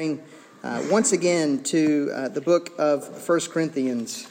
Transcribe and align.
Uh, 0.00 0.82
once 0.90 1.12
again 1.12 1.62
to 1.62 2.10
uh, 2.14 2.28
the 2.30 2.40
book 2.40 2.72
of 2.78 3.06
First 3.06 3.50
Corinthians. 3.50 4.26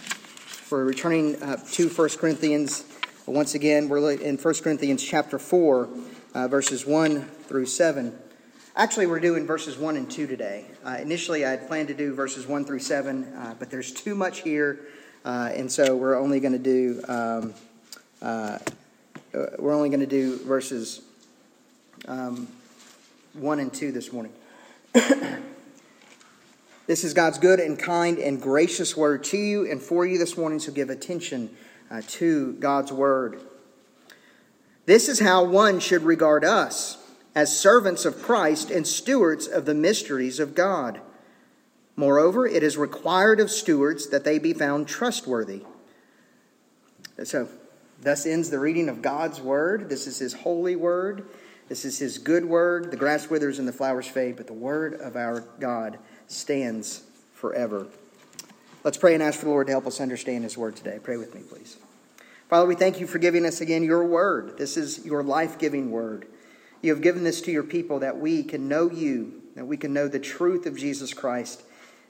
We're 0.71 0.83
returning 0.83 1.35
uh, 1.43 1.57
to 1.73 1.89
First 1.89 2.17
Corinthians. 2.17 2.85
Once 3.27 3.53
again, 3.53 3.87
we're 3.87 4.13
in 4.13 4.39
First 4.39 4.63
Corinthians 4.63 5.03
chapter 5.03 5.37
4, 5.37 5.89
uh, 6.33 6.47
verses 6.47 6.87
1 6.87 7.21
through 7.21 7.67
7. 7.67 8.17
Actually, 8.75 9.05
we're 9.05 9.19
doing 9.19 9.45
verses 9.45 9.77
1 9.77 9.95
and 9.95 10.09
2 10.09 10.25
today. 10.25 10.65
Uh, 10.83 10.97
initially, 10.99 11.45
I 11.45 11.51
had 11.51 11.67
planned 11.67 11.89
to 11.89 11.93
do 11.93 12.15
verses 12.15 12.47
1 12.47 12.65
through 12.65 12.79
7, 12.79 13.25
uh, 13.25 13.55
but 13.59 13.69
there's 13.69 13.91
too 13.91 14.15
much 14.15 14.41
here, 14.41 14.79
and 15.23 15.71
so 15.71 15.95
we're 15.95 16.17
only 16.17 16.39
going 16.39 16.53
to 16.53 16.57
do 16.57 17.03
um, 17.07 17.53
we're 19.59 19.75
only 19.75 19.89
going 19.89 19.99
to 19.99 20.07
do 20.07 20.39
verses 20.39 21.03
um, 22.07 22.47
1 23.33 23.59
and 23.59 23.71
2 23.71 23.91
this 23.91 24.11
morning. 24.11 24.33
This 26.89 27.03
is 27.03 27.13
God's 27.13 27.37
good 27.37 27.59
and 27.59 27.77
kind 27.77 28.17
and 28.17 28.41
gracious 28.41 28.97
word 28.97 29.23
to 29.25 29.37
you 29.37 29.69
and 29.69 29.79
for 29.79 30.07
you 30.07 30.17
this 30.17 30.35
morning, 30.35 30.57
so 30.57 30.71
give 30.71 30.89
attention 30.89 31.55
uh, 31.91 32.01
to 32.07 32.53
God's 32.53 32.91
word. 32.91 33.39
This 34.87 35.07
is 35.07 35.19
how 35.19 35.43
one 35.43 35.79
should 35.81 36.01
regard 36.01 36.43
us 36.43 36.97
as 37.35 37.55
servants 37.55 38.05
of 38.05 38.23
Christ 38.23 38.71
and 38.71 38.87
stewards 38.87 39.45
of 39.45 39.65
the 39.65 39.75
mysteries 39.75 40.39
of 40.39 40.55
God. 40.55 40.99
Moreover, 41.95 42.47
it 42.47 42.63
is 42.63 42.75
required 42.75 43.39
of 43.39 43.51
stewards 43.51 44.09
that 44.09 44.23
they 44.23 44.39
be 44.39 44.53
found 44.53 44.87
trustworthy. 44.87 45.61
So, 47.23 47.49
thus 48.01 48.25
ends 48.25 48.49
the 48.49 48.57
reading 48.57 48.89
of 48.89 49.03
God's 49.03 49.39
word. 49.39 49.89
This 49.89 50.07
is 50.07 50.17
his 50.17 50.33
holy 50.33 50.75
word. 50.75 51.27
This 51.67 51.85
is 51.85 51.99
his 51.99 52.17
good 52.17 52.45
word. 52.45 52.89
The 52.89 52.97
grass 52.97 53.29
withers 53.29 53.59
and 53.59 53.67
the 53.67 53.73
flowers 53.73 54.07
fade, 54.07 54.37
but 54.37 54.47
the 54.47 54.53
word 54.53 54.95
of 54.95 55.15
our 55.15 55.41
God 55.59 55.99
stands 56.29 57.03
forever. 57.33 57.87
Let's 58.83 58.97
pray 58.97 59.13
and 59.13 59.21
ask 59.21 59.39
for 59.39 59.45
the 59.45 59.51
Lord 59.51 59.67
to 59.67 59.73
help 59.73 59.87
us 59.87 59.99
understand 59.99 60.45
His 60.45 60.57
word 60.57 60.77
today. 60.77 60.99
Pray 61.03 61.17
with 61.17 61.35
me, 61.35 61.41
please. 61.41 61.77
Father, 62.47 62.65
we 62.65 62.75
thank 62.75 62.99
you 62.99 63.07
for 63.07 63.19
giving 63.19 63.45
us 63.45 63.59
again 63.59 63.83
your 63.83 64.05
word. 64.05 64.57
This 64.57 64.77
is 64.77 65.05
your 65.05 65.21
life 65.21 65.59
giving 65.59 65.91
word. 65.91 66.27
You 66.81 66.91
have 66.93 67.01
given 67.01 67.23
this 67.23 67.41
to 67.41 67.51
your 67.51 67.63
people 67.63 67.99
that 67.99 68.17
we 68.17 68.41
can 68.43 68.69
know 68.69 68.89
you, 68.89 69.43
that 69.55 69.65
we 69.65 69.75
can 69.75 69.93
know 69.93 70.07
the 70.07 70.19
truth 70.19 70.65
of 70.65 70.77
Jesus 70.77 71.13
Christ, 71.13 71.61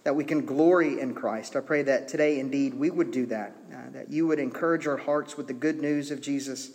that 0.04 0.16
we 0.16 0.24
can 0.24 0.46
glory 0.46 1.00
in 1.00 1.16
Christ. 1.16 1.56
I 1.56 1.62
pray 1.62 1.82
that 1.84 2.08
today, 2.08 2.40
indeed, 2.40 2.76
we 2.76 2.90
would 2.90 3.12
do 3.12 3.26
that, 3.26 3.56
uh, 3.74 3.90
that 3.92 4.12
you 4.12 4.28
would 4.28 4.40
encourage 4.40 4.86
our 4.86 4.98
hearts 4.98 5.36
with 5.36 5.48
the 5.48 5.54
good 5.54 5.82
news 5.82 6.12
of 6.12 6.22
Jesus, 6.22 6.72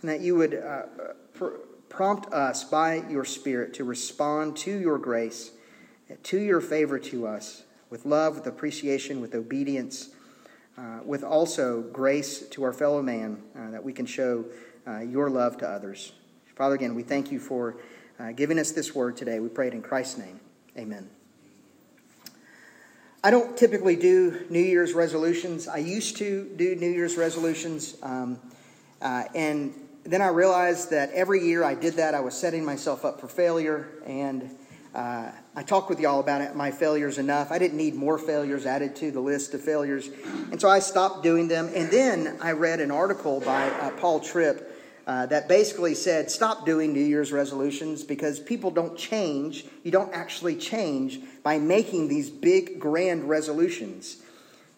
and 0.00 0.10
that 0.10 0.20
you 0.20 0.34
would 0.34 0.54
uh, 0.54 0.82
pr- 1.34 1.56
prompt 1.88 2.32
us 2.32 2.64
by 2.64 3.02
your 3.08 3.24
Spirit 3.24 3.74
to 3.74 3.84
respond 3.84 4.56
to 4.58 4.76
your 4.76 4.98
grace 4.98 5.52
to 6.22 6.38
your 6.38 6.60
favor 6.60 6.98
to 6.98 7.26
us 7.26 7.64
with 7.90 8.06
love, 8.06 8.36
with 8.36 8.46
appreciation, 8.46 9.20
with 9.20 9.34
obedience, 9.34 10.10
uh, 10.78 11.00
with 11.04 11.22
also 11.22 11.82
grace 11.82 12.46
to 12.48 12.62
our 12.62 12.72
fellow 12.72 13.02
man 13.02 13.42
uh, 13.56 13.70
that 13.70 13.84
we 13.84 13.92
can 13.92 14.06
show 14.06 14.44
uh, 14.86 15.00
your 15.00 15.28
love 15.28 15.58
to 15.58 15.68
others. 15.68 16.12
Father, 16.54 16.74
again, 16.74 16.94
we 16.94 17.02
thank 17.02 17.32
you 17.32 17.38
for 17.38 17.76
uh, 18.18 18.32
giving 18.32 18.58
us 18.58 18.70
this 18.72 18.94
word 18.94 19.16
today. 19.16 19.40
We 19.40 19.48
pray 19.48 19.68
it 19.68 19.74
in 19.74 19.82
Christ's 19.82 20.18
name. 20.18 20.40
Amen. 20.76 21.08
I 23.22 23.30
don't 23.30 23.56
typically 23.56 23.96
do 23.96 24.46
New 24.48 24.60
Year's 24.60 24.94
resolutions. 24.94 25.68
I 25.68 25.78
used 25.78 26.16
to 26.18 26.50
do 26.56 26.74
New 26.76 26.88
Year's 26.88 27.16
resolutions. 27.16 27.96
Um, 28.02 28.38
uh, 29.02 29.24
and 29.34 29.74
then 30.04 30.22
I 30.22 30.28
realized 30.28 30.90
that 30.90 31.10
every 31.12 31.44
year 31.44 31.62
I 31.62 31.74
did 31.74 31.94
that, 31.94 32.14
I 32.14 32.20
was 32.20 32.34
setting 32.34 32.64
myself 32.64 33.04
up 33.04 33.20
for 33.20 33.28
failure. 33.28 33.88
And 34.06 34.50
uh, 34.94 35.30
I 35.54 35.62
talked 35.62 35.88
with 35.88 36.00
y'all 36.00 36.20
about 36.20 36.40
it, 36.40 36.56
my 36.56 36.70
failures 36.70 37.18
enough. 37.18 37.52
I 37.52 37.58
didn't 37.58 37.76
need 37.76 37.94
more 37.94 38.18
failures 38.18 38.66
added 38.66 38.96
to 38.96 39.10
the 39.10 39.20
list 39.20 39.54
of 39.54 39.60
failures. 39.60 40.08
And 40.50 40.60
so 40.60 40.68
I 40.68 40.80
stopped 40.80 41.22
doing 41.22 41.48
them. 41.48 41.70
And 41.74 41.90
then 41.90 42.36
I 42.40 42.52
read 42.52 42.80
an 42.80 42.90
article 42.90 43.40
by 43.40 43.68
uh, 43.68 43.90
Paul 43.92 44.20
Tripp 44.20 44.66
uh, 45.06 45.26
that 45.26 45.48
basically 45.48 45.94
said 45.94 46.30
stop 46.30 46.66
doing 46.66 46.92
New 46.92 47.04
Year's 47.04 47.32
resolutions 47.32 48.02
because 48.02 48.40
people 48.40 48.70
don't 48.70 48.96
change. 48.96 49.64
You 49.84 49.90
don't 49.90 50.12
actually 50.12 50.56
change 50.56 51.20
by 51.42 51.58
making 51.58 52.08
these 52.08 52.30
big, 52.30 52.80
grand 52.80 53.28
resolutions. 53.28 54.18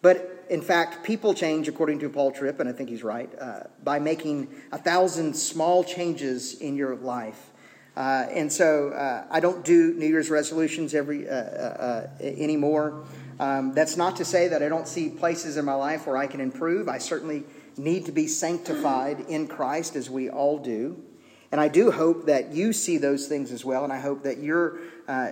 But 0.01 0.45
in 0.49 0.61
fact, 0.61 1.03
people 1.03 1.33
change, 1.33 1.67
according 1.67 1.99
to 1.99 2.09
Paul 2.09 2.31
Tripp, 2.31 2.59
and 2.59 2.67
I 2.69 2.73
think 2.73 2.89
he's 2.89 3.03
right, 3.03 3.31
uh, 3.39 3.61
by 3.83 3.99
making 3.99 4.49
a 4.71 4.77
thousand 4.77 5.33
small 5.33 5.83
changes 5.83 6.59
in 6.59 6.75
your 6.75 6.95
life. 6.95 7.51
Uh, 7.95 8.25
and 8.31 8.51
so 8.51 8.89
uh, 8.89 9.25
I 9.29 9.39
don't 9.39 9.63
do 9.63 9.93
New 9.93 10.07
Year's 10.07 10.29
resolutions 10.29 10.93
every 10.93 11.29
uh, 11.29 11.33
uh, 11.33 11.37
uh, 11.37 12.23
anymore. 12.23 13.05
Um, 13.39 13.73
that's 13.73 13.97
not 13.97 14.15
to 14.17 14.25
say 14.25 14.47
that 14.47 14.63
I 14.63 14.69
don't 14.69 14.87
see 14.87 15.09
places 15.09 15.57
in 15.57 15.65
my 15.65 15.73
life 15.73 16.07
where 16.07 16.17
I 16.17 16.27
can 16.27 16.39
improve. 16.39 16.87
I 16.87 16.97
certainly 16.97 17.43
need 17.77 18.05
to 18.05 18.11
be 18.11 18.27
sanctified 18.27 19.21
in 19.27 19.47
Christ, 19.47 19.95
as 19.95 20.09
we 20.09 20.29
all 20.29 20.59
do. 20.59 21.03
And 21.51 21.61
I 21.61 21.67
do 21.67 21.91
hope 21.91 22.25
that 22.25 22.51
you 22.51 22.73
see 22.73 22.97
those 22.97 23.27
things 23.27 23.51
as 23.51 23.63
well. 23.63 23.83
And 23.83 23.93
I 23.93 23.99
hope 23.99 24.23
that 24.23 24.39
you're 24.39 24.79
uh, 25.07 25.31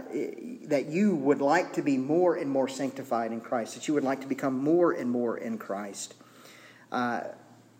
that 0.65 0.87
you 0.87 1.15
would 1.15 1.41
like 1.41 1.73
to 1.73 1.81
be 1.81 1.97
more 1.97 2.35
and 2.35 2.49
more 2.49 2.67
sanctified 2.67 3.31
in 3.31 3.41
Christ. 3.41 3.73
That 3.73 3.87
you 3.87 3.95
would 3.95 4.03
like 4.03 4.21
to 4.21 4.27
become 4.27 4.63
more 4.63 4.91
and 4.91 5.09
more 5.09 5.37
in 5.37 5.57
Christ. 5.57 6.13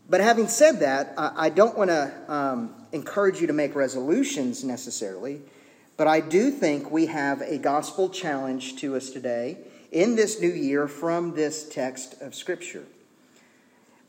But 0.10 0.22
having 0.22 0.48
said 0.48 0.82
that, 0.82 1.14
I 1.18 1.50
don't 1.50 1.78
want 1.78 1.90
to 1.90 2.14
um, 2.28 2.76
encourage 2.92 3.40
you 3.40 3.48
to 3.48 3.54
make 3.54 3.76
resolutions 3.76 4.64
necessarily, 4.64 5.42
but 5.96 6.08
I 6.08 6.20
do 6.20 6.52
think 6.52 6.92
we 6.92 7.06
have 7.06 7.42
a 7.42 7.58
gospel 7.58 8.10
challenge 8.10 8.78
to 8.78 8.96
us 8.96 9.10
today 9.10 9.58
in 9.92 10.16
this 10.16 10.42
new 10.42 10.50
year 10.50 10.88
from 10.88 11.36
this 11.36 11.68
text 11.70 12.22
of 12.22 12.36
Scripture. 12.36 12.84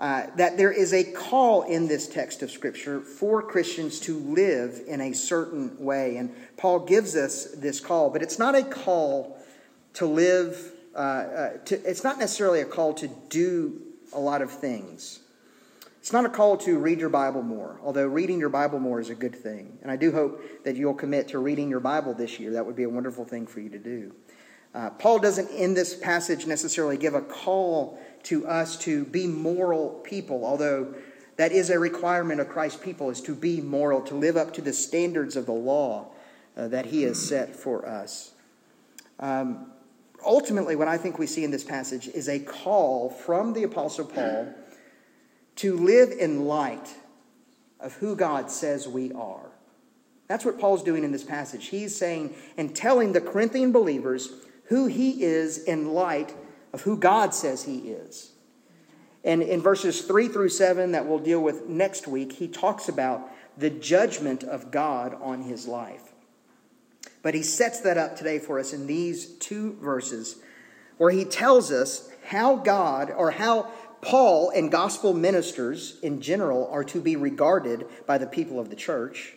Uh, 0.01 0.27
that 0.37 0.57
there 0.57 0.73
is 0.73 0.93
a 0.93 1.05
call 1.05 1.63
in 1.63 1.87
this 1.87 2.09
text 2.09 2.43
of 2.43 2.51
Scripture 2.51 3.01
for 3.01 3.41
Christians 3.41 4.01
to 4.01 4.19
live 4.19 4.81
in 4.89 5.01
a 5.01 5.13
certain 5.13 5.79
way. 5.79 6.17
And 6.17 6.35
Paul 6.57 6.81
gives 6.81 7.15
us 7.15 7.45
this 7.55 7.79
call, 7.79 8.11
but 8.11 8.21
it's 8.21 8.37
not 8.37 8.57
a 8.57 8.65
call 8.65 9.39
to 9.95 10.07
live, 10.07 10.73
uh, 10.97 10.99
uh, 10.99 11.51
to, 11.67 11.77
it's 11.89 12.03
not 12.03 12.19
necessarily 12.19 12.61
a 12.61 12.65
call 12.65 12.95
to 12.95 13.09
do 13.29 13.81
a 14.13 14.19
lot 14.19 14.43
of 14.43 14.51
things. 14.51 15.21
It's 16.03 16.13
not 16.13 16.25
a 16.25 16.29
call 16.29 16.57
to 16.57 16.81
read 16.81 16.99
your 16.99 17.11
Bible 17.11 17.45
more, 17.45 17.79
although 17.81 18.09
reading 18.09 18.41
your 18.41 18.49
Bible 18.49 18.81
more 18.81 18.99
is 18.99 19.09
a 19.09 19.15
good 19.15 19.37
thing. 19.37 19.79
And 19.83 19.89
I 19.89 19.95
do 19.95 20.11
hope 20.11 20.65
that 20.65 20.75
you'll 20.75 20.95
commit 20.95 21.29
to 21.29 21.39
reading 21.39 21.71
your 21.71 21.79
Bible 21.79 22.13
this 22.13 22.41
year. 22.41 22.51
That 22.51 22.67
would 22.67 22.75
be 22.75 22.83
a 22.83 22.89
wonderful 22.89 23.25
thing 23.25 23.47
for 23.47 23.61
you 23.61 23.69
to 23.69 23.79
do. 23.79 24.12
Uh, 24.75 24.91
Paul 24.91 25.21
doesn't, 25.21 25.49
in 25.51 25.75
this 25.75 25.95
passage, 25.95 26.45
necessarily 26.45 26.97
give 26.97 27.15
a 27.15 27.21
call 27.21 28.01
to 28.25 28.45
us 28.49 28.77
to 28.79 29.05
be 29.05 29.29
moral 29.29 29.91
people, 30.03 30.45
although 30.45 30.93
that 31.37 31.53
is 31.53 31.71
a 31.71 31.79
requirement 31.79 32.41
of 32.41 32.49
Christ's 32.49 32.83
people, 32.83 33.09
is 33.09 33.21
to 33.21 33.37
be 33.37 33.61
moral, 33.61 34.01
to 34.03 34.17
live 34.17 34.37
up 34.37 34.53
to 34.55 34.61
the 34.61 34.73
standards 34.73 35.37
of 35.37 35.47
the 35.47 35.53
law 35.53 36.11
uh, 36.57 36.67
that 36.67 36.87
he 36.87 37.03
has 37.03 37.17
set 37.17 37.55
for 37.55 37.87
us. 37.87 38.33
Um, 39.21 39.71
ultimately, 40.27 40.75
what 40.75 40.89
I 40.89 40.99
think 40.99 41.21
we 41.21 41.29
see 41.29 41.45
in 41.45 41.53
this 41.53 41.62
passage 41.62 42.09
is 42.09 42.29
a 42.29 42.41
call 42.41 43.09
from 43.09 43.53
the 43.53 43.62
Apostle 43.62 44.07
Paul 44.07 44.53
to 45.57 45.77
live 45.77 46.11
in 46.11 46.45
light 46.47 46.95
of 47.81 47.95
who 47.95 48.17
God 48.17 48.51
says 48.51 48.89
we 48.89 49.13
are. 49.13 49.51
That's 50.29 50.45
what 50.45 50.59
Paul's 50.59 50.83
doing 50.83 51.05
in 51.05 51.13
this 51.13 51.25
passage. 51.25 51.67
He's 51.67 51.95
saying 51.95 52.35
and 52.57 52.75
telling 52.75 53.13
the 53.13 53.21
Corinthian 53.21 53.73
believers 53.73 54.33
who 54.67 54.87
he 54.87 55.23
is 55.23 55.59
in 55.59 55.93
light 55.93 56.35
of 56.73 56.83
who 56.83 56.97
God 56.97 57.35
says 57.35 57.65
he 57.65 57.79
is. 57.91 58.33
And 59.25 59.43
in 59.43 59.61
verses 59.61 60.03
3 60.03 60.29
through 60.29 60.49
7 60.49 60.93
that 60.93 61.07
we'll 61.07 61.19
deal 61.19 61.41
with 61.41 61.69
next 61.69 62.09
week, 62.09 62.33
he 62.33 62.49
talks 62.49 62.89
about 62.89 63.29
the 63.57 63.71
judgment 63.71 64.43
of 64.43 64.71
God 64.71 65.17
on 65.21 65.43
his 65.43 65.69
life. 65.69 66.12
But 67.23 67.35
he 67.35 67.43
sets 67.43 67.81
that 67.81 67.99
up 67.99 68.17
today 68.17 68.39
for 68.39 68.59
us 68.59 68.73
in 68.73 68.87
these 68.87 69.27
two 69.27 69.77
verses 69.81 70.37
where 70.97 71.11
he 71.11 71.25
tells 71.25 71.71
us 71.71 72.11
how 72.26 72.56
God 72.56 73.11
or 73.11 73.32
how 73.32 73.71
Paul 74.02 74.50
and 74.50 74.70
gospel 74.70 75.14
ministers 75.14 75.99
in 76.02 76.20
general 76.20 76.69
are 76.70 76.84
to 76.84 77.00
be 77.00 77.16
regarded 77.16 77.87
by 78.04 78.19
the 78.19 78.26
people 78.26 78.58
of 78.58 78.69
the 78.69 78.76
church. 78.76 79.34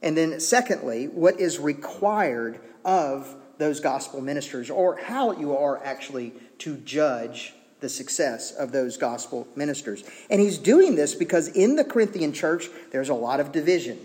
And 0.00 0.16
then, 0.16 0.40
secondly, 0.40 1.06
what 1.06 1.38
is 1.38 1.58
required 1.58 2.58
of 2.84 3.36
those 3.58 3.80
gospel 3.80 4.20
ministers, 4.20 4.70
or 4.70 4.96
how 4.96 5.32
you 5.32 5.56
are 5.56 5.84
actually 5.84 6.32
to 6.58 6.76
judge 6.78 7.54
the 7.80 7.88
success 7.88 8.52
of 8.52 8.72
those 8.72 8.96
gospel 8.96 9.46
ministers. 9.54 10.02
And 10.30 10.40
he's 10.40 10.58
doing 10.58 10.96
this 10.96 11.14
because 11.14 11.48
in 11.48 11.76
the 11.76 11.84
Corinthian 11.84 12.32
church, 12.32 12.68
there's 12.90 13.10
a 13.10 13.14
lot 13.14 13.40
of 13.40 13.52
division. 13.52 13.98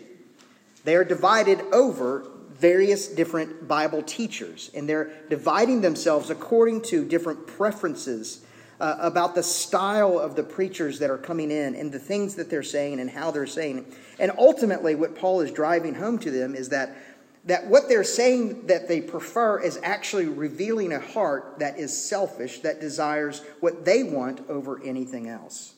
They 0.83 0.95
are 0.95 1.05
divided 1.05 1.61
over 1.71 2.27
various 2.51 3.07
different 3.07 3.67
Bible 3.67 4.01
teachers, 4.01 4.69
and 4.73 4.89
they're 4.89 5.11
dividing 5.29 5.81
themselves 5.81 6.29
according 6.29 6.81
to 6.81 7.05
different 7.05 7.47
preferences 7.47 8.45
uh, 8.79 8.95
about 8.99 9.35
the 9.35 9.43
style 9.43 10.19
of 10.19 10.35
the 10.35 10.43
preachers 10.43 10.99
that 10.99 11.09
are 11.09 11.17
coming 11.17 11.51
in 11.51 11.75
and 11.75 11.91
the 11.91 11.99
things 11.99 12.35
that 12.35 12.49
they're 12.49 12.63
saying 12.63 12.99
and 12.99 13.09
how 13.09 13.31
they're 13.31 13.47
saying. 13.47 13.85
And 14.19 14.31
ultimately, 14.37 14.95
what 14.95 15.15
Paul 15.15 15.41
is 15.41 15.51
driving 15.51 15.95
home 15.95 16.19
to 16.19 16.31
them 16.31 16.55
is 16.55 16.69
that 16.69 16.95
that 17.45 17.67
what 17.67 17.87
they're 17.87 18.03
saying 18.03 18.67
that 18.67 18.89
they 18.89 18.99
prefer 18.99 19.59
is 19.61 19.79
actually 19.81 20.25
revealing 20.25 20.91
a 20.91 20.99
heart 20.99 21.59
that 21.59 21.79
is 21.79 21.97
selfish, 21.97 22.59
that 22.59 22.81
desires 22.81 23.41
what 23.61 23.85
they 23.85 24.03
want 24.03 24.41
over 24.49 24.83
anything 24.83 25.29
else. 25.29 25.73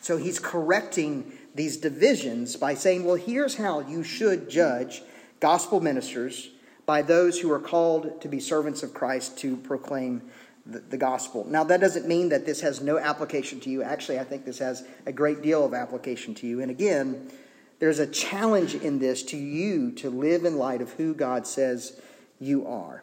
So 0.00 0.16
he's 0.16 0.38
correcting 0.38 1.32
these 1.56 1.76
divisions 1.76 2.54
by 2.54 2.74
saying, 2.74 3.04
well, 3.04 3.16
here's 3.16 3.56
how 3.56 3.80
you 3.80 4.04
should 4.04 4.48
judge 4.48 5.02
gospel 5.40 5.80
ministers 5.80 6.50
by 6.86 7.02
those 7.02 7.40
who 7.40 7.50
are 7.50 7.58
called 7.58 8.20
to 8.20 8.28
be 8.28 8.38
servants 8.38 8.82
of 8.84 8.94
Christ 8.94 9.36
to 9.38 9.56
proclaim 9.56 10.22
the, 10.68 10.80
the, 10.80 10.96
gospel. 10.96 11.44
Now, 11.48 11.64
that 11.64 11.80
doesn't 11.80 12.06
mean 12.06 12.28
that 12.28 12.44
this 12.44 12.60
has 12.60 12.80
no 12.80 12.98
application 12.98 13.58
to 13.60 13.70
you. 13.70 13.82
Actually, 13.82 14.18
I 14.18 14.24
think 14.24 14.44
this 14.44 14.58
has 14.58 14.86
a 15.06 15.12
great 15.12 15.42
deal 15.42 15.64
of 15.64 15.72
application 15.72 16.34
to 16.36 16.46
you. 16.46 16.60
And 16.60 16.70
again, 16.70 17.30
there's 17.78 17.98
a 17.98 18.06
challenge 18.06 18.74
in 18.74 18.98
this 18.98 19.22
to 19.24 19.36
you 19.36 19.92
to 19.92 20.10
live 20.10 20.44
in 20.44 20.58
light 20.58 20.82
of 20.82 20.92
who 20.92 21.14
God 21.14 21.46
says 21.46 22.00
you 22.38 22.66
are. 22.66 23.02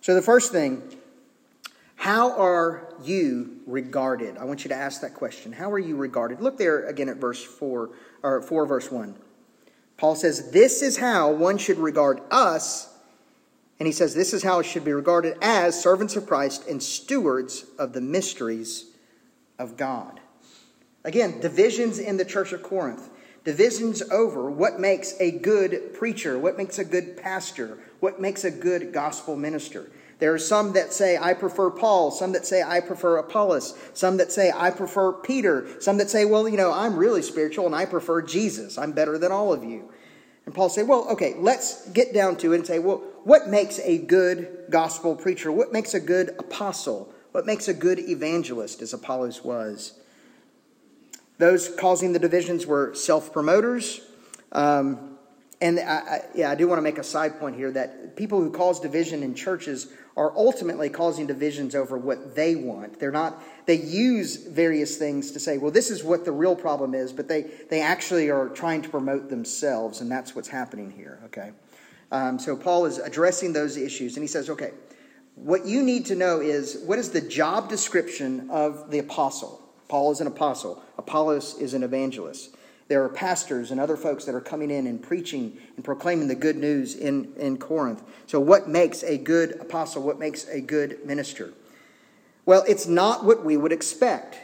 So, 0.00 0.14
the 0.14 0.22
first 0.22 0.52
thing, 0.52 0.82
how 1.96 2.38
are 2.38 2.94
you 3.02 3.60
regarded? 3.66 4.38
I 4.38 4.44
want 4.44 4.64
you 4.64 4.68
to 4.68 4.76
ask 4.76 5.00
that 5.00 5.14
question. 5.14 5.52
How 5.52 5.72
are 5.72 5.78
you 5.78 5.96
regarded? 5.96 6.40
Look 6.40 6.56
there 6.56 6.86
again 6.86 7.08
at 7.08 7.16
verse 7.16 7.42
4 7.42 7.90
or 8.22 8.42
4 8.42 8.66
verse 8.66 8.90
1. 8.90 9.16
Paul 9.96 10.14
says, 10.14 10.52
This 10.52 10.80
is 10.80 10.96
how 10.96 11.32
one 11.32 11.58
should 11.58 11.78
regard 11.78 12.20
us. 12.30 12.88
And 13.78 13.86
he 13.86 13.92
says, 13.92 14.14
This 14.14 14.32
is 14.32 14.42
how 14.42 14.58
it 14.58 14.64
should 14.64 14.84
be 14.84 14.92
regarded 14.92 15.36
as 15.40 15.80
servants 15.80 16.16
of 16.16 16.26
Christ 16.26 16.66
and 16.68 16.82
stewards 16.82 17.64
of 17.78 17.92
the 17.92 18.00
mysteries 18.00 18.86
of 19.58 19.76
God. 19.76 20.20
Again, 21.04 21.40
divisions 21.40 21.98
in 21.98 22.16
the 22.16 22.24
church 22.24 22.52
of 22.52 22.62
Corinth. 22.62 23.10
Divisions 23.44 24.02
over 24.10 24.50
what 24.50 24.80
makes 24.80 25.14
a 25.20 25.30
good 25.30 25.94
preacher, 25.94 26.38
what 26.38 26.58
makes 26.58 26.78
a 26.78 26.84
good 26.84 27.16
pastor, 27.16 27.78
what 28.00 28.20
makes 28.20 28.44
a 28.44 28.50
good 28.50 28.92
gospel 28.92 29.36
minister. 29.36 29.90
There 30.18 30.34
are 30.34 30.38
some 30.38 30.72
that 30.72 30.92
say, 30.92 31.16
I 31.16 31.32
prefer 31.34 31.70
Paul, 31.70 32.10
some 32.10 32.32
that 32.32 32.44
say, 32.44 32.62
I 32.62 32.80
prefer 32.80 33.18
Apollos, 33.18 33.78
some 33.94 34.16
that 34.16 34.32
say, 34.32 34.52
I 34.54 34.70
prefer 34.70 35.12
Peter, 35.12 35.80
some 35.80 35.98
that 35.98 36.10
say, 36.10 36.24
well, 36.24 36.48
you 36.48 36.56
know, 36.56 36.72
I'm 36.72 36.96
really 36.96 37.22
spiritual 37.22 37.66
and 37.66 37.74
I 37.74 37.84
prefer 37.86 38.20
Jesus. 38.20 38.76
I'm 38.76 38.92
better 38.92 39.16
than 39.16 39.30
all 39.30 39.52
of 39.52 39.62
you. 39.62 39.90
And 40.48 40.54
Paul 40.54 40.70
say, 40.70 40.82
well, 40.82 41.06
okay, 41.10 41.34
let's 41.36 41.90
get 41.90 42.14
down 42.14 42.34
to 42.36 42.54
it 42.54 42.56
and 42.56 42.66
say, 42.66 42.78
well, 42.78 43.02
what 43.24 43.48
makes 43.48 43.78
a 43.80 43.98
good 43.98 44.64
gospel 44.70 45.14
preacher? 45.14 45.52
What 45.52 45.74
makes 45.74 45.92
a 45.92 46.00
good 46.00 46.30
apostle? 46.38 47.12
What 47.32 47.44
makes 47.44 47.68
a 47.68 47.74
good 47.74 47.98
evangelist, 47.98 48.80
as 48.80 48.94
Apollos 48.94 49.44
was? 49.44 50.00
Those 51.36 51.68
causing 51.68 52.14
the 52.14 52.18
divisions 52.18 52.66
were 52.66 52.94
self 52.94 53.30
promoters. 53.30 54.00
Um, 54.50 55.07
and 55.60 55.80
I, 55.80 55.82
I, 55.82 56.20
yeah, 56.34 56.50
I 56.50 56.54
do 56.54 56.68
want 56.68 56.78
to 56.78 56.82
make 56.82 56.98
a 56.98 57.04
side 57.04 57.40
point 57.40 57.56
here 57.56 57.70
that 57.72 58.16
people 58.16 58.40
who 58.40 58.50
cause 58.50 58.78
division 58.78 59.22
in 59.22 59.34
churches 59.34 59.88
are 60.16 60.32
ultimately 60.36 60.88
causing 60.88 61.26
divisions 61.26 61.74
over 61.74 61.96
what 61.96 62.34
they 62.34 62.54
want. 62.54 62.98
They're 63.00 63.12
not, 63.12 63.42
they 63.66 63.76
use 63.76 64.36
various 64.36 64.96
things 64.96 65.32
to 65.32 65.40
say, 65.40 65.58
well, 65.58 65.70
this 65.70 65.90
is 65.90 66.02
what 66.02 66.24
the 66.24 66.32
real 66.32 66.56
problem 66.56 66.94
is, 66.94 67.12
but 67.12 67.28
they, 67.28 67.42
they 67.70 67.80
actually 67.80 68.30
are 68.30 68.48
trying 68.48 68.82
to 68.82 68.88
promote 68.88 69.30
themselves, 69.30 70.00
and 70.00 70.10
that's 70.10 70.34
what's 70.34 70.48
happening 70.48 70.90
here, 70.90 71.20
okay? 71.26 71.52
Um, 72.10 72.38
so 72.38 72.56
Paul 72.56 72.86
is 72.86 72.98
addressing 72.98 73.52
those 73.52 73.76
issues, 73.76 74.16
and 74.16 74.22
he 74.22 74.28
says, 74.28 74.50
okay, 74.50 74.72
what 75.34 75.66
you 75.66 75.82
need 75.82 76.06
to 76.06 76.16
know 76.16 76.40
is 76.40 76.82
what 76.84 76.98
is 76.98 77.10
the 77.10 77.20
job 77.20 77.68
description 77.68 78.50
of 78.50 78.90
the 78.90 78.98
apostle? 78.98 79.62
Paul 79.88 80.10
is 80.10 80.20
an 80.20 80.26
apostle, 80.26 80.82
Apollos 80.98 81.56
is 81.58 81.74
an 81.74 81.82
evangelist. 81.82 82.56
There 82.88 83.04
are 83.04 83.08
pastors 83.10 83.70
and 83.70 83.78
other 83.78 83.96
folks 83.98 84.24
that 84.24 84.34
are 84.34 84.40
coming 84.40 84.70
in 84.70 84.86
and 84.86 85.02
preaching 85.02 85.58
and 85.76 85.84
proclaiming 85.84 86.26
the 86.26 86.34
good 86.34 86.56
news 86.56 86.94
in, 86.94 87.32
in 87.36 87.58
Corinth. 87.58 88.02
So, 88.26 88.40
what 88.40 88.68
makes 88.68 89.02
a 89.02 89.18
good 89.18 89.52
apostle? 89.60 90.02
What 90.02 90.18
makes 90.18 90.48
a 90.48 90.60
good 90.60 91.04
minister? 91.04 91.52
Well, 92.46 92.64
it's 92.66 92.86
not 92.86 93.26
what 93.26 93.44
we 93.44 93.58
would 93.58 93.72
expect. 93.72 94.38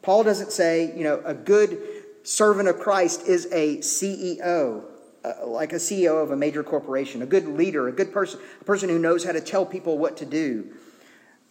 Paul 0.00 0.22
doesn't 0.22 0.52
say, 0.52 0.96
you 0.96 1.02
know, 1.02 1.20
a 1.24 1.34
good 1.34 1.76
servant 2.22 2.68
of 2.68 2.78
Christ 2.78 3.26
is 3.26 3.46
a 3.50 3.78
CEO, 3.78 4.84
uh, 5.24 5.46
like 5.46 5.72
a 5.72 5.76
CEO 5.76 6.22
of 6.22 6.30
a 6.30 6.36
major 6.36 6.62
corporation, 6.62 7.20
a 7.20 7.26
good 7.26 7.46
leader, 7.46 7.88
a 7.88 7.92
good 7.92 8.12
person, 8.12 8.38
a 8.60 8.64
person 8.64 8.88
who 8.88 8.98
knows 8.98 9.24
how 9.24 9.32
to 9.32 9.40
tell 9.40 9.66
people 9.66 9.98
what 9.98 10.16
to 10.18 10.24
do. 10.24 10.72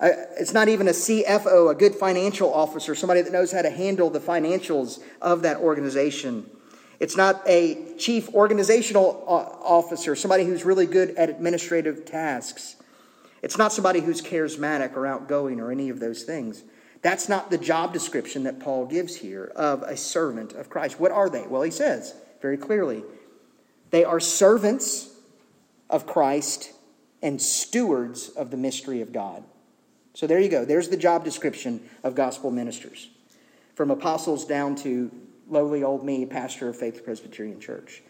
It's 0.02 0.54
not 0.54 0.68
even 0.68 0.88
a 0.88 0.92
CFO, 0.92 1.70
a 1.70 1.76
good 1.76 1.94
financial 1.94 2.52
officer, 2.52 2.96
somebody 2.96 3.22
that 3.22 3.32
knows 3.32 3.52
how 3.52 3.62
to 3.62 3.70
handle 3.70 4.10
the 4.10 4.20
financials 4.20 5.00
of 5.22 5.44
that 5.44 5.58
organization. 5.58 6.50
It's 7.00 7.16
not 7.16 7.42
a 7.48 7.96
chief 7.98 8.34
organizational 8.34 9.24
uh, 9.28 9.32
officer, 9.32 10.16
somebody 10.16 10.46
who's 10.46 10.66
really 10.66 10.88
good 10.88 11.12
at 11.12 11.30
administrative 11.30 12.06
tasks. 12.06 12.78
It's 13.42 13.58
not 13.58 13.74
somebody 13.74 14.02
who's 14.02 14.22
charismatic 14.22 14.96
or 14.96 15.06
outgoing 15.06 15.60
or 15.60 15.72
any 15.72 15.90
of 15.90 16.00
those 16.00 16.24
things. 16.24 16.64
That's 17.02 17.28
not 17.28 17.50
the 17.50 17.58
job 17.58 17.94
description 17.94 18.44
that 18.44 18.60
Paul 18.60 18.86
gives 18.86 19.16
here 19.16 19.52
of 19.56 19.82
a 19.84 19.98
servant 19.98 20.54
of 20.54 20.70
Christ. 20.70 21.00
What 21.00 21.12
are 21.12 21.30
they? 21.30 21.48
Well, 21.48 21.64
he 21.64 21.72
says 21.72 22.14
very 22.42 22.58
clearly 22.58 23.04
they 23.90 24.04
are 24.04 24.20
servants 24.20 25.10
of 25.90 26.08
Christ 26.08 26.72
and 27.22 27.42
stewards 27.42 28.30
of 28.30 28.52
the 28.52 28.58
mystery 28.58 29.02
of 29.02 29.12
God. 29.12 29.44
So 30.14 30.28
there 30.28 30.40
you 30.40 30.50
go. 30.50 30.66
There's 30.66 30.90
the 30.90 30.98
job 30.98 31.24
description 31.24 31.82
of 32.04 32.16
gospel 32.16 32.52
ministers, 32.52 33.10
from 33.76 33.92
apostles 33.92 34.46
down 34.46 34.76
to 34.78 35.12
lowly 35.50 35.84
old 35.84 36.04
me, 36.04 36.26
pastor 36.26 36.70
of 36.70 36.78
Faith 36.78 37.04
Presbyterian 37.04 37.60
Church. 37.60 38.02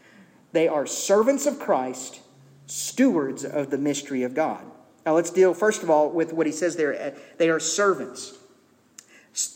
They 0.51 0.67
are 0.67 0.85
servants 0.85 1.45
of 1.45 1.59
Christ, 1.59 2.21
stewards 2.67 3.45
of 3.45 3.69
the 3.69 3.77
mystery 3.77 4.23
of 4.23 4.33
God. 4.33 4.63
Now 5.05 5.15
let's 5.15 5.31
deal, 5.31 5.53
first 5.53 5.83
of 5.83 5.89
all, 5.89 6.09
with 6.09 6.33
what 6.33 6.45
he 6.45 6.51
says 6.51 6.75
there. 6.75 6.93
Uh, 6.93 7.19
they 7.37 7.49
are 7.49 7.59
servants. 7.59 8.37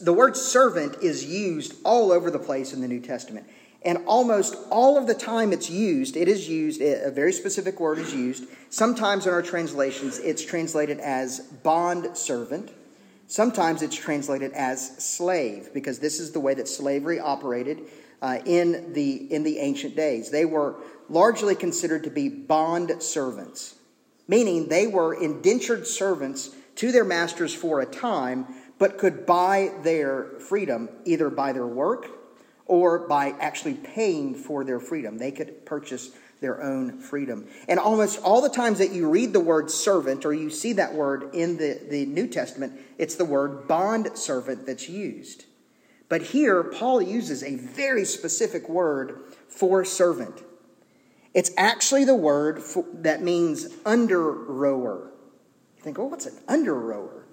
The 0.01 0.13
word 0.13 0.37
servant 0.37 0.97
is 1.03 1.25
used 1.25 1.75
all 1.83 2.11
over 2.11 2.31
the 2.31 2.39
place 2.39 2.73
in 2.73 2.81
the 2.81 2.87
New 2.87 3.01
Testament. 3.01 3.45
And 3.85 3.99
almost 4.07 4.57
all 4.71 4.97
of 4.97 5.05
the 5.05 5.13
time 5.13 5.53
it's 5.53 5.69
used, 5.69 6.17
it 6.17 6.27
is 6.27 6.49
used, 6.49 6.81
a 6.81 7.11
very 7.11 7.31
specific 7.31 7.79
word 7.79 7.99
is 7.99 8.13
used. 8.15 8.45
Sometimes 8.71 9.27
in 9.27 9.33
our 9.33 9.43
translations, 9.43 10.17
it's 10.17 10.43
translated 10.43 10.99
as 10.99 11.39
bond 11.39 12.17
servant. 12.17 12.71
Sometimes 13.27 13.83
it's 13.83 13.95
translated 13.95 14.51
as 14.53 14.97
slave, 14.97 15.69
because 15.71 15.99
this 15.99 16.19
is 16.19 16.31
the 16.31 16.39
way 16.39 16.55
that 16.55 16.67
slavery 16.67 17.19
operated 17.19 17.81
uh, 18.23 18.39
in, 18.45 18.93
the, 18.93 19.31
in 19.31 19.43
the 19.43 19.59
ancient 19.59 19.95
days. 19.95 20.31
They 20.31 20.45
were 20.45 20.77
largely 21.07 21.53
considered 21.53 22.03
to 22.05 22.09
be 22.09 22.27
bond 22.27 23.03
servants, 23.03 23.75
meaning 24.27 24.67
they 24.67 24.87
were 24.87 25.13
indentured 25.13 25.85
servants 25.85 26.49
to 26.77 26.91
their 26.91 27.05
masters 27.05 27.53
for 27.53 27.81
a 27.81 27.85
time, 27.85 28.47
but 28.79 28.97
could 28.97 29.27
buy 29.27 29.71
their 29.83 30.39
freedom 30.39 30.89
either 31.05 31.29
by 31.29 31.53
their 31.53 31.67
work 31.67 32.14
or 32.65 33.07
by 33.07 33.29
actually 33.39 33.75
paying 33.75 34.35
for 34.35 34.63
their 34.63 34.79
freedom. 34.79 35.17
They 35.17 35.31
could 35.31 35.65
purchase 35.65 36.11
their 36.41 36.61
own 36.61 36.99
freedom. 36.99 37.47
And 37.67 37.79
almost 37.79 38.21
all 38.21 38.41
the 38.41 38.49
times 38.49 38.79
that 38.79 38.91
you 38.91 39.09
read 39.09 39.33
the 39.33 39.39
word 39.39 39.71
servant 39.71 40.25
or 40.25 40.33
you 40.33 40.49
see 40.49 40.73
that 40.73 40.93
word 40.93 41.33
in 41.33 41.57
the, 41.57 41.79
the 41.89 42.05
New 42.05 42.27
Testament, 42.27 42.73
it's 42.97 43.15
the 43.15 43.25
word 43.25 43.67
bond 43.67 44.17
servant 44.17 44.65
that's 44.65 44.89
used. 44.89 45.45
But 46.09 46.21
here, 46.21 46.63
Paul 46.63 47.01
uses 47.01 47.43
a 47.43 47.55
very 47.55 48.05
specific 48.05 48.69
word 48.69 49.21
for 49.47 49.83
servant. 49.85 50.43
It's 51.33 51.51
actually 51.57 52.05
the 52.05 52.15
word 52.15 52.61
for, 52.61 52.85
that 52.93 53.21
means 53.21 53.67
under 53.85 54.31
rower. 54.31 55.11
You 55.77 55.83
think, 55.83 55.99
oh, 55.99 56.05
what's 56.05 56.25
an 56.25 56.37
under 56.47 56.75
rower? 56.75 57.25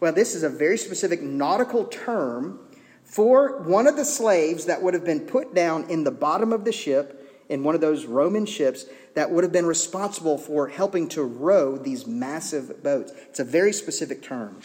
Well, 0.00 0.12
this 0.12 0.34
is 0.34 0.44
a 0.44 0.48
very 0.48 0.78
specific 0.78 1.22
nautical 1.22 1.84
term 1.84 2.60
for 3.08 3.62
one 3.62 3.86
of 3.86 3.96
the 3.96 4.04
slaves 4.04 4.66
that 4.66 4.82
would 4.82 4.92
have 4.92 5.04
been 5.04 5.20
put 5.20 5.54
down 5.54 5.88
in 5.88 6.04
the 6.04 6.10
bottom 6.10 6.52
of 6.52 6.66
the 6.66 6.72
ship 6.72 7.46
in 7.48 7.64
one 7.64 7.74
of 7.74 7.80
those 7.80 8.04
Roman 8.04 8.44
ships 8.44 8.84
that 9.14 9.30
would 9.30 9.42
have 9.42 9.52
been 9.52 9.64
responsible 9.64 10.36
for 10.36 10.68
helping 10.68 11.08
to 11.08 11.22
row 11.22 11.78
these 11.78 12.06
massive 12.06 12.82
boats. 12.82 13.12
It's 13.30 13.40
a 13.40 13.44
very 13.44 13.72
specific 13.72 14.22
term. 14.22 14.60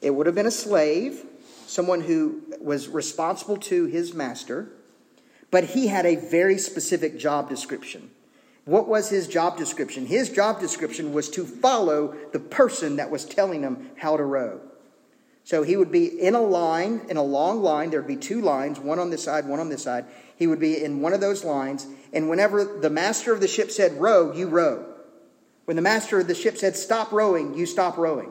It 0.00 0.10
would 0.10 0.24
have 0.24 0.34
been 0.34 0.46
a 0.46 0.50
slave, 0.50 1.26
someone 1.66 2.00
who 2.00 2.42
was 2.58 2.88
responsible 2.88 3.58
to 3.58 3.84
his 3.84 4.14
master, 4.14 4.70
but 5.50 5.64
he 5.64 5.88
had 5.88 6.06
a 6.06 6.16
very 6.16 6.56
specific 6.56 7.18
job 7.18 7.50
description. 7.50 8.10
What 8.64 8.88
was 8.88 9.10
his 9.10 9.28
job 9.28 9.58
description? 9.58 10.06
His 10.06 10.30
job 10.30 10.58
description 10.58 11.12
was 11.12 11.28
to 11.30 11.44
follow 11.44 12.14
the 12.32 12.40
person 12.40 12.96
that 12.96 13.10
was 13.10 13.26
telling 13.26 13.62
him 13.62 13.90
how 13.98 14.16
to 14.16 14.24
row. 14.24 14.60
So 15.48 15.62
he 15.62 15.78
would 15.78 15.90
be 15.90 16.04
in 16.04 16.34
a 16.34 16.42
line, 16.42 17.00
in 17.08 17.16
a 17.16 17.22
long 17.22 17.62
line. 17.62 17.88
There 17.88 18.02
would 18.02 18.06
be 18.06 18.16
two 18.16 18.42
lines, 18.42 18.78
one 18.78 18.98
on 18.98 19.08
this 19.08 19.24
side, 19.24 19.46
one 19.46 19.60
on 19.60 19.70
this 19.70 19.82
side. 19.82 20.04
He 20.36 20.46
would 20.46 20.60
be 20.60 20.84
in 20.84 21.00
one 21.00 21.14
of 21.14 21.22
those 21.22 21.42
lines. 21.42 21.86
And 22.12 22.28
whenever 22.28 22.66
the 22.66 22.90
master 22.90 23.32
of 23.32 23.40
the 23.40 23.48
ship 23.48 23.70
said, 23.70 23.98
row, 23.98 24.30
you 24.30 24.46
row. 24.46 24.84
When 25.64 25.74
the 25.74 25.80
master 25.80 26.20
of 26.20 26.26
the 26.26 26.34
ship 26.34 26.58
said, 26.58 26.76
stop 26.76 27.12
rowing, 27.12 27.54
you 27.54 27.64
stop 27.64 27.96
rowing. 27.96 28.30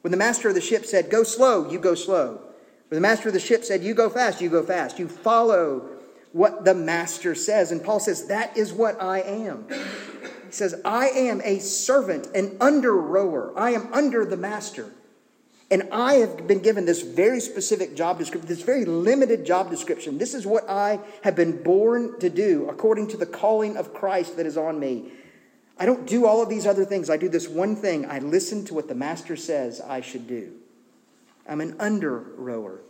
When 0.00 0.12
the 0.12 0.16
master 0.16 0.48
of 0.48 0.54
the 0.54 0.62
ship 0.62 0.86
said, 0.86 1.10
go 1.10 1.24
slow, 1.24 1.70
you 1.70 1.78
go 1.78 1.94
slow. 1.94 2.40
When 2.88 2.96
the 2.96 3.06
master 3.06 3.28
of 3.28 3.34
the 3.34 3.38
ship 3.38 3.62
said, 3.62 3.84
you 3.84 3.92
go 3.92 4.08
fast, 4.08 4.40
you 4.40 4.48
go 4.48 4.62
fast. 4.62 4.98
You 4.98 5.08
follow 5.08 5.86
what 6.32 6.64
the 6.64 6.74
master 6.74 7.34
says. 7.34 7.70
And 7.70 7.84
Paul 7.84 8.00
says, 8.00 8.28
that 8.28 8.56
is 8.56 8.72
what 8.72 8.98
I 9.02 9.20
am. 9.20 9.66
He 9.68 10.52
says, 10.52 10.80
I 10.86 11.08
am 11.08 11.42
a 11.44 11.58
servant, 11.58 12.28
an 12.34 12.56
under 12.62 12.96
rower. 12.96 13.52
I 13.58 13.72
am 13.72 13.92
under 13.92 14.24
the 14.24 14.38
master. 14.38 14.94
And 15.70 15.88
I 15.90 16.14
have 16.16 16.46
been 16.46 16.60
given 16.60 16.84
this 16.84 17.02
very 17.02 17.40
specific 17.40 17.96
job 17.96 18.18
description, 18.18 18.48
this 18.48 18.62
very 18.62 18.84
limited 18.84 19.44
job 19.44 19.68
description. 19.68 20.16
This 20.16 20.32
is 20.32 20.46
what 20.46 20.68
I 20.70 21.00
have 21.24 21.34
been 21.34 21.62
born 21.62 22.20
to 22.20 22.30
do 22.30 22.68
according 22.68 23.08
to 23.08 23.16
the 23.16 23.26
calling 23.26 23.76
of 23.76 23.92
Christ 23.92 24.36
that 24.36 24.46
is 24.46 24.56
on 24.56 24.78
me. 24.78 25.10
I 25.78 25.84
don't 25.84 26.06
do 26.06 26.24
all 26.24 26.40
of 26.40 26.48
these 26.48 26.66
other 26.66 26.84
things. 26.84 27.10
I 27.10 27.16
do 27.16 27.28
this 27.28 27.48
one 27.48 27.74
thing. 27.74 28.06
I 28.06 28.20
listen 28.20 28.64
to 28.66 28.74
what 28.74 28.86
the 28.86 28.94
master 28.94 29.36
says 29.36 29.80
I 29.80 30.00
should 30.00 30.28
do. 30.28 30.52
I'm 31.48 31.60
an 31.60 31.76
under 31.80 32.18
rower. 32.18 32.80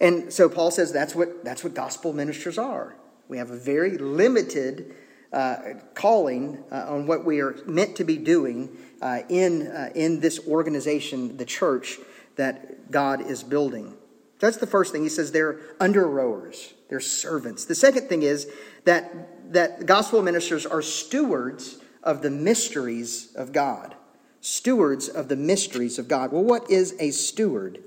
And 0.00 0.32
so 0.32 0.48
Paul 0.48 0.70
says 0.70 0.92
that's 0.92 1.14
what, 1.14 1.44
that's 1.44 1.62
what 1.62 1.74
gospel 1.74 2.12
ministers 2.12 2.58
are. 2.58 2.96
We 3.28 3.38
have 3.38 3.50
a 3.50 3.56
very 3.56 3.96
limited 3.96 4.94
uh, 5.34 5.74
calling 5.94 6.62
uh, 6.70 6.86
on 6.88 7.06
what 7.06 7.24
we 7.24 7.40
are 7.40 7.56
meant 7.66 7.96
to 7.96 8.04
be 8.04 8.16
doing 8.16 8.68
uh, 9.02 9.20
in, 9.28 9.66
uh, 9.66 9.90
in 9.94 10.20
this 10.20 10.38
organization, 10.46 11.36
the 11.36 11.44
church 11.44 11.98
that 12.36 12.90
God 12.90 13.20
is 13.20 13.42
building. 13.42 13.94
That's 14.38 14.58
the 14.58 14.66
first 14.66 14.92
thing. 14.92 15.02
He 15.02 15.08
says 15.08 15.32
they're 15.32 15.58
under 15.80 16.06
rowers, 16.06 16.74
they're 16.88 17.00
servants. 17.00 17.64
The 17.64 17.74
second 17.74 18.08
thing 18.08 18.22
is 18.22 18.50
that, 18.84 19.52
that 19.52 19.86
gospel 19.86 20.22
ministers 20.22 20.66
are 20.66 20.82
stewards 20.82 21.78
of 22.02 22.22
the 22.22 22.30
mysteries 22.30 23.34
of 23.34 23.52
God. 23.52 23.96
Stewards 24.40 25.08
of 25.08 25.28
the 25.28 25.36
mysteries 25.36 25.98
of 25.98 26.06
God. 26.06 26.30
Well, 26.30 26.44
what 26.44 26.70
is 26.70 26.94
a 27.00 27.10
steward? 27.10 27.82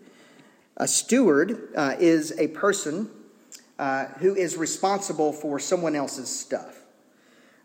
A 0.76 0.88
steward 0.88 1.70
uh, 1.76 1.96
is 2.00 2.38
a 2.40 2.48
person 2.50 3.10
uh, 3.80 4.06
who 4.20 4.36
is 4.36 4.58
responsible 4.58 5.32
for 5.32 5.60
someone 5.60 5.96
else's 5.96 6.30
stuff. 6.30 6.77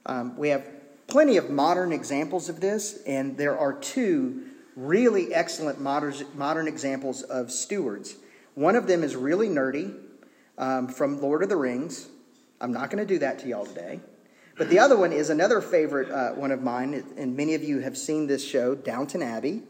Um, 0.06 0.36
we 0.36 0.48
have 0.48 0.66
plenty 1.06 1.36
of 1.36 1.50
modern 1.50 1.92
examples 1.92 2.48
of 2.48 2.60
this, 2.60 3.02
and 3.06 3.36
there 3.36 3.58
are 3.58 3.72
two 3.72 4.44
really 4.76 5.34
excellent 5.34 5.80
modern, 5.80 6.14
modern 6.34 6.66
examples 6.66 7.22
of 7.22 7.50
stewards. 7.50 8.16
One 8.54 8.76
of 8.76 8.86
them 8.86 9.02
is 9.02 9.16
really 9.16 9.48
nerdy 9.48 9.94
um, 10.58 10.88
from 10.88 11.20
Lord 11.20 11.42
of 11.42 11.48
the 11.48 11.56
Rings. 11.56 12.08
I'm 12.60 12.72
not 12.72 12.90
going 12.90 13.06
to 13.06 13.14
do 13.14 13.18
that 13.18 13.40
to 13.40 13.48
y'all 13.48 13.66
today. 13.66 14.00
But 14.56 14.68
the 14.70 14.78
other 14.78 14.96
one 14.96 15.12
is 15.12 15.30
another 15.30 15.60
favorite 15.60 16.10
uh, 16.10 16.32
one 16.32 16.50
of 16.50 16.62
mine, 16.62 17.04
and 17.16 17.36
many 17.36 17.54
of 17.54 17.64
you 17.64 17.80
have 17.80 17.96
seen 17.96 18.26
this 18.26 18.46
show, 18.46 18.74
Downton 18.74 19.22
Abbey. 19.22 19.62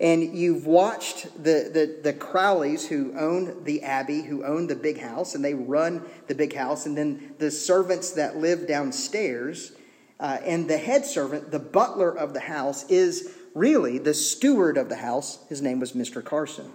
And 0.00 0.36
you've 0.36 0.66
watched 0.66 1.24
the, 1.44 1.70
the, 1.72 2.00
the 2.02 2.12
Crawleys 2.14 2.86
who 2.86 3.12
own 3.18 3.64
the 3.64 3.82
Abbey, 3.82 4.22
who 4.22 4.42
own 4.44 4.66
the 4.66 4.74
big 4.74 4.98
house, 4.98 5.34
and 5.34 5.44
they 5.44 5.52
run 5.52 6.02
the 6.26 6.34
big 6.34 6.54
house. 6.54 6.86
And 6.86 6.96
then 6.96 7.34
the 7.38 7.50
servants 7.50 8.12
that 8.12 8.38
live 8.38 8.66
downstairs, 8.66 9.72
uh, 10.18 10.38
and 10.42 10.70
the 10.70 10.78
head 10.78 11.04
servant, 11.04 11.50
the 11.50 11.58
butler 11.58 12.16
of 12.16 12.32
the 12.32 12.40
house, 12.40 12.88
is 12.88 13.34
really 13.54 13.98
the 13.98 14.14
steward 14.14 14.78
of 14.78 14.88
the 14.88 14.96
house. 14.96 15.46
His 15.50 15.60
name 15.60 15.80
was 15.80 15.92
Mr. 15.92 16.24
Carson. 16.24 16.72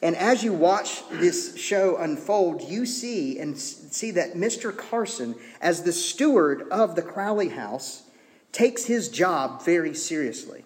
And 0.00 0.14
as 0.16 0.44
you 0.44 0.52
watch 0.52 1.02
this 1.10 1.56
show 1.56 1.96
unfold, 1.96 2.62
you 2.62 2.86
see 2.86 3.38
and 3.40 3.58
see 3.58 4.12
that 4.12 4.34
Mr. 4.34 4.76
Carson, 4.76 5.34
as 5.60 5.82
the 5.82 5.92
steward 5.92 6.68
of 6.70 6.94
the 6.94 7.02
Crawley 7.02 7.48
house, 7.48 8.02
takes 8.52 8.84
his 8.84 9.08
job 9.08 9.64
very 9.64 9.94
seriously. 9.94 10.64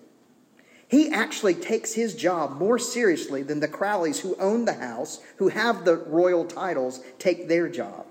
He 0.88 1.11
actually 1.11 1.55
takes 1.55 1.95
his 1.95 2.14
job 2.14 2.59
more 2.59 2.78
seriously 2.78 3.43
than 3.43 3.61
the 3.61 3.69
Crawleys 3.69 4.21
who 4.21 4.37
own 4.37 4.64
the 4.64 4.75
house, 4.75 5.21
who 5.37 5.49
have 5.49 5.85
the 5.85 5.97
royal 5.97 6.45
titles, 6.45 7.00
take 7.19 7.49
their 7.49 7.69
job. 7.69 8.07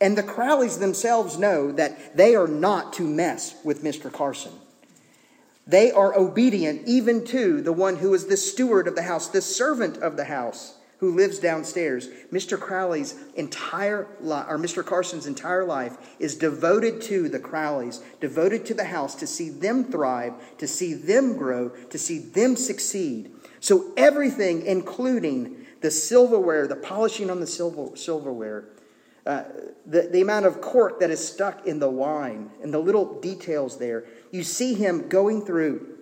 And 0.00 0.16
the 0.16 0.22
Crawleys 0.22 0.78
themselves 0.78 1.38
know 1.38 1.70
that 1.72 2.16
they 2.16 2.34
are 2.34 2.48
not 2.48 2.94
to 2.94 3.02
mess 3.02 3.54
with 3.62 3.84
Mr. 3.84 4.10
Carson. 4.10 4.52
They 5.66 5.92
are 5.92 6.16
obedient 6.16 6.88
even 6.88 7.24
to 7.26 7.60
the 7.60 7.72
one 7.72 7.96
who 7.96 8.12
is 8.14 8.26
the 8.26 8.36
steward 8.36 8.88
of 8.88 8.96
the 8.96 9.02
house, 9.02 9.28
the 9.28 9.42
servant 9.42 9.98
of 9.98 10.16
the 10.16 10.24
house 10.24 10.74
who 11.02 11.16
lives 11.16 11.40
downstairs. 11.40 12.06
Mr. 12.30 12.56
Crawley's 12.56 13.16
entire 13.34 14.06
life, 14.20 14.46
or 14.48 14.56
Mr. 14.56 14.86
Carson's 14.86 15.26
entire 15.26 15.64
life, 15.64 15.96
is 16.20 16.36
devoted 16.36 17.02
to 17.02 17.28
the 17.28 17.40
Crawleys, 17.40 18.00
devoted 18.20 18.64
to 18.66 18.72
the 18.72 18.84
house 18.84 19.16
to 19.16 19.26
see 19.26 19.48
them 19.48 19.82
thrive, 19.82 20.32
to 20.58 20.68
see 20.68 20.94
them 20.94 21.36
grow, 21.36 21.70
to 21.70 21.98
see 21.98 22.20
them 22.20 22.54
succeed. 22.54 23.32
So 23.58 23.92
everything, 23.96 24.64
including 24.64 25.66
the 25.80 25.90
silverware, 25.90 26.68
the 26.68 26.76
polishing 26.76 27.30
on 27.30 27.40
the 27.40 27.48
silver, 27.48 27.96
silverware, 27.96 28.68
uh, 29.26 29.42
the, 29.84 30.02
the 30.02 30.20
amount 30.20 30.46
of 30.46 30.60
cork 30.60 31.00
that 31.00 31.10
is 31.10 31.18
stuck 31.18 31.66
in 31.66 31.80
the 31.80 31.90
wine, 31.90 32.48
and 32.62 32.72
the 32.72 32.78
little 32.78 33.20
details 33.20 33.76
there, 33.76 34.04
you 34.30 34.44
see 34.44 34.74
him 34.74 35.08
going 35.08 35.44
through 35.44 35.98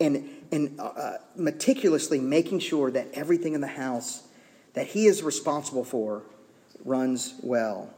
and, 0.00 0.28
and 0.50 0.80
uh, 0.80 0.86
uh, 0.86 1.18
meticulously 1.36 2.18
making 2.18 2.58
sure 2.58 2.90
that 2.90 3.06
everything 3.14 3.54
in 3.54 3.60
the 3.60 3.68
house 3.68 4.23
that 4.74 4.88
he 4.88 5.06
is 5.06 5.22
responsible 5.22 5.84
for 5.84 6.22
runs 6.84 7.34
well. 7.42 7.92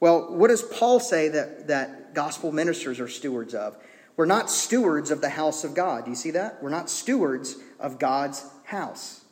Well, 0.00 0.34
what 0.34 0.48
does 0.48 0.62
Paul 0.62 1.00
say 1.00 1.28
that, 1.28 1.68
that 1.68 2.14
gospel 2.14 2.52
ministers 2.52 3.00
are 3.00 3.08
stewards 3.08 3.54
of? 3.54 3.76
We're 4.16 4.26
not 4.26 4.50
stewards 4.50 5.10
of 5.10 5.20
the 5.20 5.30
house 5.30 5.64
of 5.64 5.74
God. 5.74 6.04
Do 6.04 6.10
you 6.10 6.16
see 6.16 6.32
that? 6.32 6.62
We're 6.62 6.70
not 6.70 6.90
stewards 6.90 7.56
of 7.80 7.98
God's 7.98 8.44
house. 8.64 9.24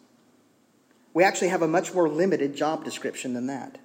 We 1.14 1.25
actually 1.25 1.49
have 1.49 1.62
a 1.62 1.69
much 1.69 1.92
more 1.95 2.09
limited 2.09 2.57
job 2.57 2.85
description 2.85 3.35
than 3.35 3.47
that. 3.49 3.78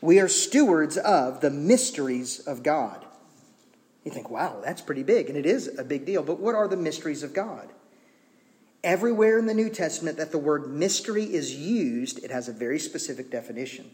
We 0.00 0.20
are 0.20 0.28
stewards 0.28 0.98
of 0.98 1.40
the 1.40 1.50
mysteries 1.50 2.40
of 2.40 2.62
God. 2.62 3.04
You 4.04 4.10
think, 4.10 4.28
wow, 4.28 4.60
that's 4.62 4.82
pretty 4.82 5.02
big, 5.02 5.28
and 5.28 5.38
it 5.38 5.46
is 5.46 5.78
a 5.78 5.84
big 5.84 6.04
deal. 6.04 6.22
But 6.22 6.38
what 6.38 6.54
are 6.54 6.68
the 6.68 6.76
mysteries 6.76 7.22
of 7.22 7.32
God? 7.32 7.70
Everywhere 8.84 9.38
in 9.38 9.46
the 9.46 9.54
New 9.54 9.70
Testament 9.70 10.18
that 10.18 10.30
the 10.30 10.38
word 10.38 10.68
mystery 10.68 11.24
is 11.24 11.54
used, 11.54 12.22
it 12.22 12.30
has 12.30 12.48
a 12.48 12.52
very 12.52 12.78
specific 12.78 13.30
definition. 13.30 13.90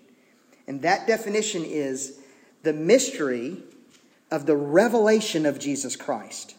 And 0.66 0.82
that 0.82 1.06
definition 1.06 1.64
is 1.64 2.18
the 2.64 2.72
mystery 2.72 3.62
of 4.32 4.46
the 4.46 4.56
revelation 4.56 5.46
of 5.46 5.60
Jesus 5.60 5.94
Christ. 5.94 6.56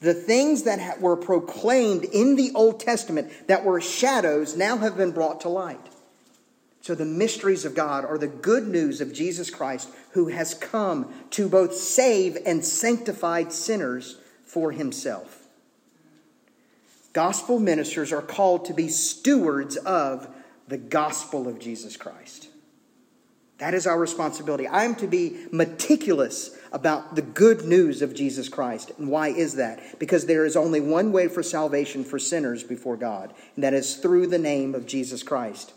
The 0.00 0.14
things 0.14 0.64
that 0.64 1.00
were 1.00 1.16
proclaimed 1.16 2.04
in 2.04 2.34
the 2.34 2.50
Old 2.56 2.80
Testament 2.80 3.30
that 3.46 3.64
were 3.64 3.80
shadows 3.80 4.56
now 4.56 4.76
have 4.78 4.96
been 4.96 5.12
brought 5.12 5.40
to 5.42 5.48
light. 5.48 5.80
So, 6.80 6.96
the 6.96 7.04
mysteries 7.04 7.64
of 7.64 7.74
God 7.74 8.04
are 8.04 8.18
the 8.18 8.26
good 8.26 8.66
news 8.66 9.00
of 9.00 9.12
Jesus 9.12 9.48
Christ, 9.48 9.90
who 10.12 10.28
has 10.28 10.54
come 10.54 11.12
to 11.30 11.48
both 11.48 11.74
save 11.74 12.36
and 12.46 12.64
sanctify 12.64 13.48
sinners 13.48 14.16
for 14.44 14.72
himself. 14.72 15.37
Gospel 17.12 17.58
ministers 17.58 18.12
are 18.12 18.22
called 18.22 18.66
to 18.66 18.74
be 18.74 18.88
stewards 18.88 19.76
of 19.76 20.28
the 20.68 20.78
gospel 20.78 21.48
of 21.48 21.58
Jesus 21.58 21.96
Christ. 21.96 22.48
That 23.58 23.74
is 23.74 23.86
our 23.86 23.98
responsibility. 23.98 24.68
I 24.68 24.84
am 24.84 24.94
to 24.96 25.08
be 25.08 25.46
meticulous 25.50 26.56
about 26.70 27.16
the 27.16 27.22
good 27.22 27.64
news 27.64 28.02
of 28.02 28.14
Jesus 28.14 28.48
Christ. 28.48 28.92
And 28.98 29.08
why 29.08 29.28
is 29.28 29.54
that? 29.54 29.98
Because 29.98 30.26
there 30.26 30.44
is 30.44 30.56
only 30.56 30.80
one 30.80 31.10
way 31.10 31.26
for 31.26 31.42
salvation 31.42 32.04
for 32.04 32.20
sinners 32.20 32.62
before 32.62 32.96
God, 32.96 33.34
and 33.56 33.64
that 33.64 33.74
is 33.74 33.96
through 33.96 34.28
the 34.28 34.38
name 34.38 34.74
of 34.74 34.86
Jesus 34.86 35.24
Christ. 35.24 35.72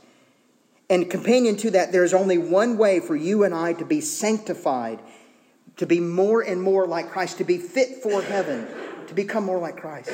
And 0.92 1.10
companion 1.10 1.56
to 1.58 1.72
that, 1.72 1.92
there's 1.92 2.14
only 2.14 2.38
one 2.38 2.78
way 2.78 3.00
for 3.00 3.16
you 3.16 3.44
and 3.44 3.56
I 3.56 3.74
to 3.74 3.86
be 3.86 4.02
sanctified, 4.02 5.00
to 5.78 5.88
be 5.88 6.00
more 6.00 6.42
and 6.42 6.62
more 6.62 6.86
like 6.86 7.10
Christ, 7.10 7.38
to 7.40 7.46
be 7.46 7.58
fit 7.58 8.04
for 8.04 8.22
heaven, 8.22 8.68
to 9.08 9.14
become 9.14 9.46
more 9.46 9.58
like 9.58 9.78
Christ. 9.78 10.12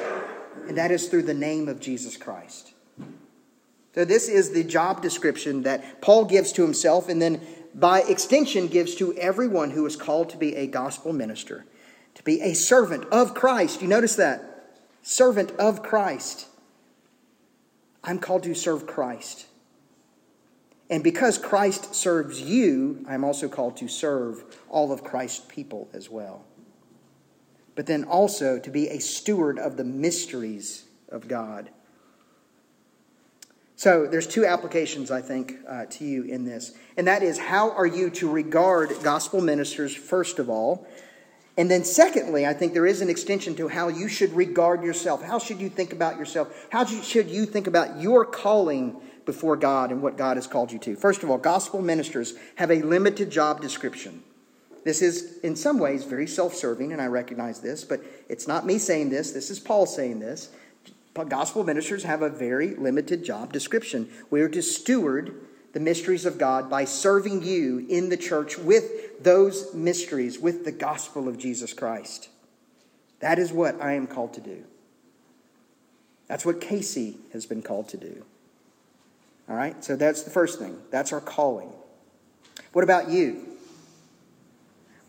And 0.68 0.78
that 0.78 0.92
is 0.92 1.08
through 1.08 1.24
the 1.24 1.34
name 1.34 1.68
of 1.68 1.80
Jesus 1.80 2.18
Christ. 2.18 2.74
So, 3.96 4.06
this 4.06 4.30
is 4.30 4.52
the 4.52 4.64
job 4.64 5.02
description 5.02 5.64
that 5.64 6.02
Paul 6.02 6.26
gives 6.26 6.52
to 6.54 6.62
himself, 6.62 7.10
and 7.10 7.22
then 7.22 7.42
by 7.74 8.02
extension 8.02 8.68
gives 8.68 8.96
to 8.96 9.14
everyone 9.16 9.72
who 9.72 9.86
is 9.86 9.96
called 9.96 10.30
to 10.32 10.38
be 10.38 10.56
a 10.56 10.68
gospel 10.68 11.14
minister, 11.14 11.66
to 12.16 12.24
be 12.24 12.42
a 12.42 12.54
servant 12.54 13.06
of 13.06 13.34
Christ. 13.34 13.82
You 13.82 13.88
notice 13.88 14.16
that? 14.16 14.76
Servant 15.02 15.52
of 15.54 15.82
Christ. 15.82 16.48
I'm 18.04 18.20
called 18.20 18.44
to 18.44 18.54
serve 18.54 18.86
Christ. 18.86 19.48
And 20.90 21.04
because 21.04 21.38
Christ 21.38 21.94
serves 21.94 22.40
you, 22.42 23.04
I'm 23.08 23.24
also 23.24 23.50
called 23.50 23.78
to 23.78 23.88
serve 23.88 24.44
all 24.70 24.92
of 24.92 25.04
Christ's 25.04 25.46
people 25.48 25.90
as 25.94 26.10
well. 26.10 26.46
But 27.78 27.86
then 27.86 28.04
also 28.04 28.60
to 28.60 28.70
be 28.70 28.90
a 28.90 29.00
steward 29.00 29.58
of 29.58 29.78
the 29.78 29.86
mysteries 29.86 30.84
of 31.08 31.30
God. 31.30 31.70
So 33.78 34.08
there's 34.08 34.28
two 34.28 34.46
applications, 34.46 35.12
I 35.12 35.22
think, 35.22 35.54
uh, 35.70 35.86
to 35.92 36.04
you 36.04 36.24
in 36.24 36.44
this. 36.44 36.74
And 36.98 37.08
that 37.08 37.24
is 37.24 37.38
how 37.38 37.72
are 37.72 37.86
you 37.86 38.10
to 38.10 38.30
regard 38.30 38.92
gospel 39.04 39.40
ministers, 39.40 39.96
first 39.96 40.40
of 40.40 40.50
all? 40.50 40.86
And 41.56 41.72
then, 41.72 41.84
secondly, 41.84 42.46
I 42.46 42.54
think 42.54 42.74
there 42.74 42.88
is 42.88 43.02
an 43.02 43.10
extension 43.10 43.56
to 43.56 43.68
how 43.68 43.88
you 43.88 44.10
should 44.10 44.34
regard 44.34 44.84
yourself. 44.84 45.24
How 45.24 45.40
should 45.40 45.62
you 45.62 45.70
think 45.70 45.94
about 45.94 46.18
yourself? 46.18 46.68
How 46.72 46.84
should 46.84 47.30
you 47.30 47.46
think 47.46 47.68
about 47.68 48.02
your 48.02 48.26
calling 48.26 49.00
before 49.28 49.58
God 49.58 49.92
and 49.92 50.02
what 50.02 50.18
God 50.18 50.38
has 50.38 50.48
called 50.48 50.72
you 50.72 50.80
to. 50.80 50.96
First 50.96 51.22
of 51.22 51.30
all, 51.30 51.38
gospel 51.38 51.84
ministers 51.84 52.34
have 52.56 52.72
a 52.72 52.82
limited 52.82 53.30
job 53.30 53.62
description. 53.62 54.24
This 54.88 55.02
is, 55.02 55.40
in 55.40 55.58
some 55.58 55.80
ways, 55.80 56.06
very 56.06 56.28
self 56.28 56.54
serving, 56.54 56.94
and 56.94 57.02
I 57.02 57.08
recognize 57.08 57.60
this, 57.60 57.84
but 57.84 58.00
it's 58.30 58.48
not 58.48 58.66
me 58.66 58.78
saying 58.78 59.10
this. 59.10 59.32
This 59.34 59.50
is 59.50 59.60
Paul 59.60 59.86
saying 59.86 60.22
this. 60.22 60.48
Gospel 61.28 61.66
ministers 61.66 62.04
have 62.04 62.22
a 62.22 62.30
very 62.30 62.74
limited 62.74 63.26
job 63.26 63.52
description. 63.52 64.08
We 64.30 64.40
are 64.40 64.48
to 64.48 64.62
steward 64.62 65.42
the 65.74 65.82
mysteries 65.82 66.26
of 66.26 66.38
God 66.38 66.70
by 66.70 66.86
serving 66.86 67.44
you 67.44 67.86
in 67.90 68.08
the 68.08 68.16
church 68.16 68.58
with 68.58 69.22
those 69.22 69.74
mysteries, 69.74 70.40
with 70.40 70.64
the 70.64 70.72
gospel 70.72 71.28
of 71.28 71.38
Jesus 71.38 71.74
Christ. 71.74 72.30
That 73.20 73.40
is 73.40 73.52
what 73.52 73.82
I 73.82 73.92
am 73.92 74.08
called 74.08 74.36
to 74.36 74.42
do. 74.42 74.64
That's 76.28 76.46
what 76.46 76.62
Casey 76.62 77.18
has 77.34 77.46
been 77.46 77.62
called 77.62 77.90
to 77.90 77.98
do. 77.98 78.24
All 79.50 79.58
right? 79.58 79.84
So 79.84 79.98
that's 79.98 80.24
the 80.24 80.30
first 80.30 80.60
thing. 80.60 80.78
That's 80.92 81.12
our 81.12 81.20
calling. 81.20 81.74
What 82.72 82.86
about 82.86 83.10
you? 83.10 83.57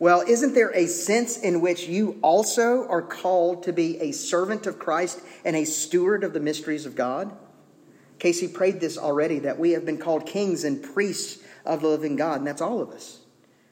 Well, 0.00 0.20
isn't 0.20 0.54
there 0.54 0.70
a 0.70 0.86
sense 0.86 1.38
in 1.38 1.60
which 1.60 1.88
you 1.88 2.18
also 2.22 2.86
are 2.88 3.02
called 3.02 3.64
to 3.64 3.72
be 3.72 3.98
a 3.98 4.12
servant 4.12 4.66
of 4.66 4.78
Christ 4.78 5.20
and 5.44 5.56
a 5.56 5.64
steward 5.64 6.22
of 6.22 6.32
the 6.32 6.40
mysteries 6.40 6.86
of 6.86 6.94
God? 6.94 7.36
Casey 8.20 8.46
prayed 8.46 8.80
this 8.80 8.96
already 8.96 9.40
that 9.40 9.58
we 9.58 9.72
have 9.72 9.84
been 9.84 9.98
called 9.98 10.24
kings 10.26 10.62
and 10.62 10.82
priests 10.82 11.42
of 11.64 11.82
the 11.82 11.88
living 11.88 12.14
God, 12.14 12.38
and 12.38 12.46
that's 12.46 12.60
all 12.60 12.80
of 12.80 12.90
us. 12.90 13.20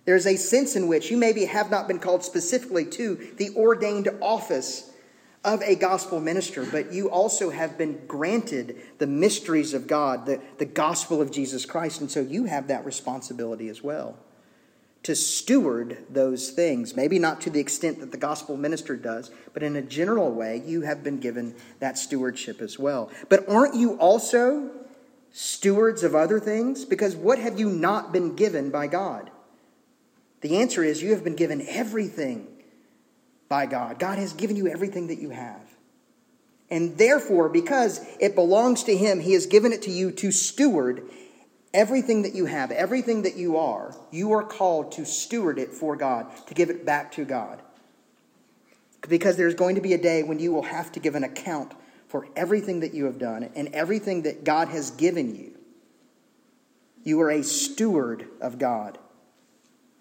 There's 0.05 0.27
a 0.27 0.37
sense 0.37 0.75
in 0.75 0.89
which 0.89 1.11
you 1.11 1.17
maybe 1.17 1.45
have 1.45 1.71
not 1.71 1.89
been 1.89 1.99
called 1.99 2.25
specifically 2.25 2.85
to 2.87 3.33
the 3.37 3.51
ordained 3.57 4.09
office 4.21 4.91
of 5.45 5.63
a 5.63 5.77
gospel 5.77 6.21
minister, 6.21 6.65
but 6.65 6.93
you 6.93 7.09
also 7.09 7.51
have 7.51 7.79
been 7.79 8.05
granted 8.09 8.77
the 8.99 9.07
mysteries 9.07 9.75
of 9.75 9.87
God, 9.87 10.27
the, 10.27 10.41
the 10.59 10.65
gospel 10.65 11.23
of 11.23 11.31
Jesus 11.31 11.65
Christ, 11.65 12.01
and 12.01 12.11
so 12.11 12.21
you 12.21 12.45
have 12.45 12.67
that 12.67 12.85
responsibility 12.85 13.69
as 13.69 13.81
well 13.81 14.17
to 15.07 15.15
steward 15.15 15.99
those 16.11 16.51
things. 16.51 16.97
Maybe 16.97 17.21
not 17.21 17.41
to 17.43 17.51
the 17.51 17.61
extent 17.61 18.01
that 18.01 18.11
the 18.11 18.19
gospel 18.19 18.57
minister 18.57 18.97
does, 18.97 19.31
but 19.55 19.63
in 19.63 19.77
a 19.77 19.83
general 19.83 20.33
way, 20.33 20.61
you 20.67 20.81
have 20.81 21.05
been 21.05 21.21
given 21.21 21.55
that 21.79 21.97
stewardship 21.97 22.61
as 22.61 22.77
well. 22.77 23.09
But 23.29 23.49
aren't 23.49 23.77
you 23.77 23.97
also 23.99 24.69
stewards 25.31 26.03
of 26.03 26.17
other 26.17 26.41
things? 26.41 26.85
Because 26.85 27.15
what 27.15 27.39
have 27.39 27.57
you 27.57 27.71
not 27.71 28.13
been 28.13 28.35
given 28.35 28.71
by 28.71 28.89
God? 28.89 29.31
The 30.41 30.57
answer 30.57 30.83
is 30.83 31.05
you 31.05 31.13
have 31.13 31.23
been 31.23 31.37
given 31.37 31.65
everything 31.69 32.49
by 33.49 33.67
God. 33.67 34.01
God 34.01 34.19
has 34.19 34.33
given 34.33 34.57
you 34.57 34.67
everything 34.67 35.07
that 35.07 35.21
you 35.21 35.31
have. 35.31 35.63
And 36.69 36.99
therefore, 36.99 37.49
because 37.49 38.05
it 38.19 38.35
belongs 38.35 38.83
to 38.85 38.97
Him, 38.97 39.21
He 39.21 39.35
has 39.35 39.47
given 39.47 39.73
it 39.73 39.83
to 39.83 39.93
you 39.93 40.11
to 40.11 40.33
steward 40.33 41.09
everything 41.77 42.23
that 42.23 42.35
you 42.35 42.47
have, 42.47 42.73
everything 42.73 43.23
that 43.23 43.37
you 43.37 43.59
are. 43.59 43.95
You 44.11 44.33
are 44.33 44.43
called 44.43 44.93
to 44.93 45.05
steward 45.05 45.59
it 45.59 45.73
for 45.73 45.95
God, 45.95 46.27
to 46.47 46.55
give 46.55 46.71
it 46.71 46.87
back 46.87 47.13
to 47.13 47.25
God. 47.25 47.61
Because 49.09 49.37
there's 49.37 49.55
going 49.55 49.75
to 49.75 49.83
be 49.83 49.93
a 49.93 49.99
day 49.99 50.23
when 50.23 50.41
you 50.41 50.53
will 50.53 50.63
have 50.63 50.91
to 50.93 51.01
give 51.01 51.15
an 51.15 51.23
account 51.23 51.75
for 52.09 52.27
everything 52.35 52.81
that 52.81 52.95
you 52.95 53.05
have 53.05 53.19
done 53.19 53.51
and 53.55 53.69
everything 53.75 54.23
that 54.23 54.43
God 54.43 54.69
has 54.69 54.91
given 54.91 55.37
you. 55.37 55.53
You 57.05 57.21
are 57.21 57.31
a 57.31 57.45
steward 57.45 58.27
of 58.41 58.59
God. 58.59 58.99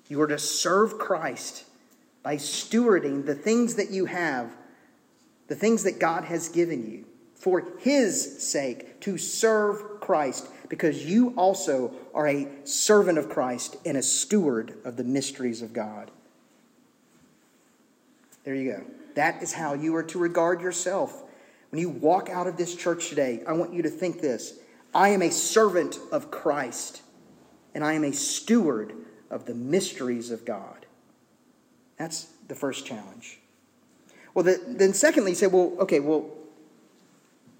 You 0.08 0.22
are 0.22 0.27
to 0.27 0.39
serve 0.39 0.98
Christ 0.98 1.65
by 2.24 2.38
stewarding 2.38 3.25
the 3.25 3.36
things 3.36 3.75
that 3.75 3.91
you 3.91 4.05
have, 4.05 4.55
the 5.48 5.55
things 5.55 5.84
that 5.84 6.00
God 6.00 6.24
has 6.24 6.48
given 6.48 6.89
you, 6.89 7.05
for 7.36 7.67
His 7.79 8.41
sake, 8.41 9.01
to 9.01 9.17
serve 9.17 10.00
Christ, 10.00 10.48
because 10.69 11.05
you 11.05 11.34
also 11.36 11.93
are 12.13 12.27
a 12.27 12.48
servant 12.63 13.17
of 13.17 13.29
Christ 13.29 13.77
and 13.86 13.98
a 13.98 14.03
steward 14.03 14.77
of 14.84 14.98
the 14.98 15.03
mysteries 15.03 15.62
of 15.62 15.74
God. 15.74 16.12
There 18.43 18.55
you 18.55 18.72
go. 18.72 18.84
That 19.15 19.41
is 19.41 19.53
how 19.53 19.74
you 19.74 19.95
are 19.95 20.03
to 20.03 20.19
regard 20.19 20.62
yourself. 20.62 21.24
When 21.72 21.81
you 21.81 21.89
walk 21.89 22.29
out 22.29 22.48
of 22.48 22.57
this 22.57 22.75
church 22.75 23.09
today, 23.09 23.42
I 23.48 23.53
want 23.53 23.74
you 23.74 23.81
to 23.83 23.89
think 23.89 24.22
this 24.22 24.59
I 24.94 25.09
am 25.09 25.22
a 25.22 25.31
servant 25.31 25.98
of 26.11 26.31
Christ, 26.31 27.01
and 27.74 27.83
I 27.83 27.94
am 27.94 28.03
a 28.03 28.13
steward 28.13 28.94
of 29.29 29.46
the 29.46 29.55
mysteries 29.55 30.31
of 30.31 30.46
God. 30.46 30.85
That's 31.98 32.27
the 32.48 32.55
first 32.55 32.85
challenge. 32.85 33.39
Well, 34.33 34.44
the, 34.44 34.61
then 34.68 34.94
secondly, 34.94 35.31
you 35.31 35.35
say, 35.35 35.48
well, 35.48 35.74
okay, 35.79 36.00
well, 36.00 36.29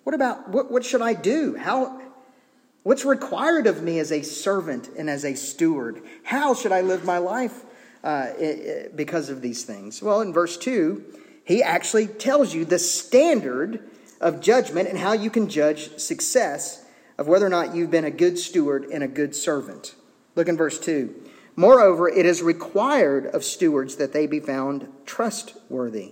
what 0.04 0.14
about 0.14 0.50
what, 0.50 0.72
what 0.72 0.86
should 0.86 1.02
I 1.02 1.14
do? 1.14 1.56
How 1.56 2.00
what's 2.86 3.04
required 3.04 3.66
of 3.66 3.82
me 3.82 3.98
as 3.98 4.12
a 4.12 4.22
servant 4.22 4.90
and 4.98 5.10
as 5.10 5.26
a 5.26 5.36
steward? 5.36 6.02
How 6.24 6.54
should 6.54 6.72
I 6.72 6.82
live 6.82 7.04
my 7.04 7.18
life 7.18 7.66
uh, 8.04 8.28
because 8.96 9.30
of 9.30 9.42
these 9.42 9.66
things? 9.66 10.02
Well, 10.02 10.22
in 10.22 10.32
verse 10.32 10.56
two, 10.56 11.04
he 11.44 11.62
actually 11.62 12.08
tells 12.08 12.54
you 12.54 12.64
the 12.64 12.80
standard 12.80 13.90
of 14.22 14.40
judgment 14.40 14.88
and 14.88 15.00
how 15.00 15.14
you 15.14 15.30
can 15.30 15.50
judge 15.50 15.98
success 15.98 16.86
of 17.18 17.28
whether 17.28 17.46
or 17.46 17.50
not 17.50 17.76
you've 17.76 17.92
been 17.92 18.06
a 18.06 18.12
good 18.12 18.38
steward 18.38 18.86
and 18.86 19.04
a 19.04 19.08
good 19.08 19.36
servant. 19.36 19.96
Look 20.36 20.48
in 20.48 20.56
verse 20.56 20.80
2. 20.80 21.14
Moreover, 21.56 22.10
it 22.10 22.26
is 22.26 22.42
required 22.42 23.26
of 23.28 23.44
stewards 23.44 23.96
that 23.96 24.12
they 24.12 24.28
be 24.28 24.40
found 24.40 24.88
trustworthy. 25.06 26.12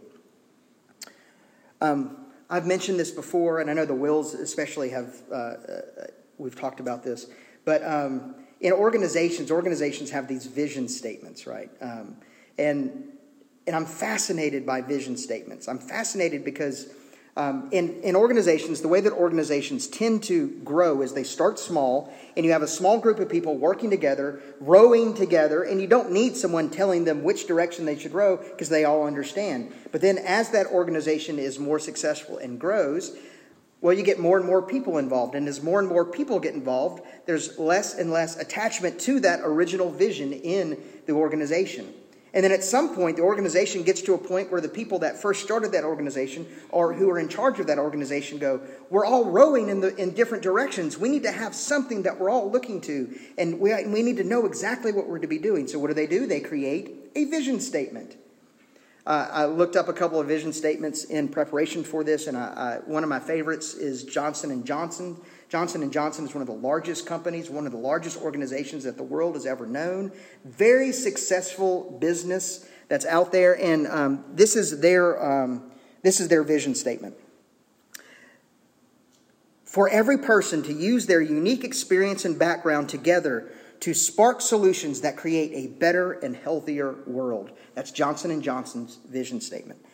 Um, 1.82 2.18
I've 2.50 2.66
mentioned 2.66 3.00
this 3.00 3.12
before, 3.12 3.60
and 3.60 3.70
I 3.70 3.74
know 3.74 3.86
the 3.86 3.94
Wills 3.94 4.34
especially 4.34 4.90
have, 4.90 5.16
uh, 5.30 5.36
uh, 5.36 5.82
we've 6.38 6.60
talked 6.60 6.80
about 6.80 7.04
this. 7.04 7.28
But 7.66 7.84
um, 7.84 8.36
in 8.60 8.74
organizations, 8.74 9.52
organizations 9.52 10.12
have 10.12 10.28
these 10.28 10.46
vision 10.46 10.88
statements, 10.88 11.46
right? 11.48 11.70
Um, 11.82 12.18
and, 12.58 13.04
and 13.68 13.76
I'm 13.76 13.86
fascinated 13.86 14.66
by 14.66 14.82
vision 14.82 15.18
statements. 15.18 15.68
I'm 15.68 15.80
fascinated 15.80 16.44
because 16.44 16.94
um, 17.36 17.70
in, 17.72 18.02
in 18.02 18.16
organizations, 18.16 18.82
the 18.82 18.88
way 18.88 19.02
that 19.02 19.12
organizations 19.12 19.88
tend 19.88 20.24
to 20.24 20.50
grow 20.64 21.02
is 21.02 21.14
they 21.14 21.24
start 21.24 21.58
small, 21.58 22.14
and 22.38 22.46
you 22.46 22.52
have 22.52 22.62
a 22.62 22.68
small 22.68 23.00
group 23.00 23.18
of 23.18 23.28
people 23.28 23.58
working 23.58 23.90
together, 23.90 24.40
rowing 24.60 25.16
together, 25.16 25.64
and 25.64 25.82
you 25.82 25.88
don't 25.88 26.12
need 26.12 26.38
someone 26.38 26.70
telling 26.70 27.06
them 27.06 27.24
which 27.24 27.48
direction 27.48 27.86
they 27.86 27.98
should 27.98 28.14
row 28.14 28.38
because 28.38 28.70
they 28.70 28.86
all 28.86 29.08
understand. 29.08 29.74
But 29.92 30.02
then, 30.02 30.20
as 30.20 30.52
that 30.52 30.68
organization 30.68 31.40
is 31.40 31.58
more 31.58 31.80
successful 31.80 32.38
and 32.38 32.60
grows, 32.60 33.18
well, 33.84 33.94
you 33.94 34.02
get 34.02 34.18
more 34.18 34.38
and 34.38 34.46
more 34.46 34.62
people 34.62 34.98
involved. 34.98 35.36
And 35.36 35.46
as 35.46 35.62
more 35.62 35.82
and 35.82 35.90
more 35.90 36.06
people 36.06 36.40
get 36.40 36.54
involved, 36.54 37.04
there's 37.26 37.60
less 37.60 37.96
and 37.96 38.12
less 38.12 38.38
attachment 38.40 38.98
to 39.02 39.20
that 39.20 39.42
original 39.44 39.92
vision 39.92 40.32
in 40.32 40.82
the 41.06 41.12
organization. 41.12 41.94
And 42.34 42.46
then 42.46 42.54
at 42.54 42.64
some 42.64 42.96
point, 42.96 43.18
the 43.18 43.24
organization 43.24 43.84
gets 43.84 44.02
to 44.04 44.14
a 44.14 44.18
point 44.18 44.54
where 44.54 44.62
the 44.62 44.70
people 44.70 45.00
that 45.00 45.22
first 45.22 45.44
started 45.44 45.74
that 45.74 45.84
organization 45.84 46.48
or 46.70 46.94
who 46.94 47.10
are 47.10 47.20
in 47.20 47.28
charge 47.28 47.60
of 47.60 47.68
that 47.68 47.78
organization 47.78 48.38
go, 48.38 48.62
We're 48.90 49.06
all 49.06 49.26
rowing 49.26 49.68
in, 49.68 49.82
the, 49.82 49.94
in 49.98 50.14
different 50.14 50.44
directions. 50.44 50.98
We 50.98 51.10
need 51.10 51.24
to 51.24 51.32
have 51.32 51.54
something 51.54 52.04
that 52.04 52.18
we're 52.18 52.30
all 52.30 52.50
looking 52.50 52.80
to. 52.82 53.14
And 53.38 53.60
we, 53.60 53.74
we 53.86 54.02
need 54.02 54.16
to 54.16 54.24
know 54.24 54.46
exactly 54.46 54.94
what 54.94 55.10
we're 55.10 55.20
to 55.20 55.28
be 55.28 55.40
doing. 55.40 55.68
So, 55.68 55.78
what 55.78 55.88
do 55.88 55.94
they 55.94 56.08
do? 56.08 56.26
They 56.26 56.40
create 56.40 57.12
a 57.18 57.26
vision 57.26 57.60
statement. 57.60 58.16
Uh, 59.06 59.28
I 59.32 59.46
looked 59.46 59.76
up 59.76 59.90
a 59.90 59.94
couple 59.94 60.20
of 60.22 60.28
vision 60.28 60.54
statements 60.54 61.04
in 61.04 61.28
preparation 61.28 61.84
for 61.84 62.06
this, 62.06 62.28
and 62.28 62.38
I, 62.38 62.80
I, 62.86 62.90
one 62.90 63.04
of 63.04 63.10
my 63.10 63.20
favorites 63.20 63.74
is 63.74 64.04
Johnson 64.04 64.50
and 64.50 64.66
Johnson. 64.66 65.18
Johnson 65.50 65.92
& 65.92 65.92
Johnson 65.92 66.26
is 66.26 66.34
one 66.34 66.42
of 66.42 66.48
the 66.48 66.54
largest 66.54 67.06
companies, 67.06 67.50
one 67.50 67.66
of 67.66 67.74
the 67.74 67.78
largest 67.78 68.22
organizations 68.22 68.86
that 68.86 68.96
the 68.96 69.04
world 69.04 69.36
has 69.36 69.46
ever 69.46 69.68
known. 69.68 70.12
Very 70.46 70.94
successful 70.94 71.98
business 72.00 72.68
that's 72.88 73.06
out 73.06 73.32
there, 73.32 73.62
and 73.62 73.88
um, 73.88 74.24
this 74.34 74.56
is 74.56 74.80
their 74.80 75.22
um, 75.24 75.70
this 76.02 76.20
is 76.20 76.30
their 76.30 76.44
vision 76.44 76.74
statement. 76.74 77.16
For 79.66 79.90
every 79.90 80.18
person 80.18 80.64
to 80.64 80.74
use 80.74 81.08
their 81.08 81.22
unique 81.22 81.64
experience 81.64 82.26
and 82.26 82.38
background 82.38 82.90
together 82.90 83.52
to 83.84 83.94
spark 83.94 84.40
solutions 84.40 85.02
that 85.02 85.18
create 85.18 85.52
a 85.54 85.68
better 85.68 86.14
and 86.14 86.38
healthier 86.38 86.96
world. 87.06 87.52
That's 87.76 87.92
Johnson 87.92 88.42
& 88.42 88.44
Johnson's 88.44 88.98
vision 89.10 89.42
statement. 89.42 89.86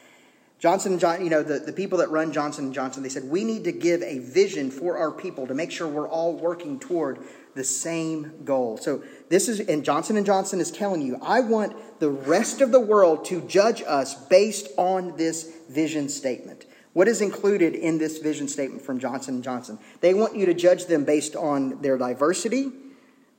Johnson 0.59 0.99
Johnson, 0.99 1.23
you 1.23 1.31
know, 1.31 1.41
the, 1.41 1.57
the 1.57 1.73
people 1.73 1.97
that 1.97 2.11
run 2.11 2.31
Johnson 2.31 2.71
Johnson, 2.71 3.01
they 3.01 3.09
said, 3.09 3.23
we 3.23 3.43
need 3.43 3.63
to 3.63 3.71
give 3.71 4.03
a 4.03 4.19
vision 4.19 4.69
for 4.69 4.99
our 4.99 5.11
people 5.11 5.47
to 5.47 5.55
make 5.55 5.71
sure 5.71 5.87
we're 5.87 6.07
all 6.07 6.35
working 6.35 6.77
toward 6.77 7.17
the 7.55 7.63
same 7.63 8.43
goal. 8.45 8.77
So 8.77 9.01
this 9.29 9.49
is, 9.49 9.59
and 9.59 9.83
Johnson 9.83 10.23
Johnson 10.23 10.59
is 10.59 10.69
telling 10.69 11.01
you, 11.01 11.17
I 11.23 11.39
want 11.39 11.99
the 11.99 12.11
rest 12.11 12.61
of 12.61 12.71
the 12.71 12.79
world 12.79 13.25
to 13.25 13.41
judge 13.41 13.81
us 13.81 14.13
based 14.13 14.67
on 14.77 15.17
this 15.17 15.51
vision 15.67 16.09
statement. 16.09 16.67
What 16.93 17.07
is 17.07 17.21
included 17.21 17.73
in 17.73 17.97
this 17.97 18.19
vision 18.19 18.47
statement 18.47 18.83
from 18.83 18.99
Johnson 18.99 19.41
Johnson? 19.41 19.79
They 20.01 20.13
want 20.13 20.35
you 20.35 20.45
to 20.45 20.53
judge 20.53 20.85
them 20.85 21.05
based 21.05 21.35
on 21.35 21.81
their 21.81 21.97
diversity. 21.97 22.71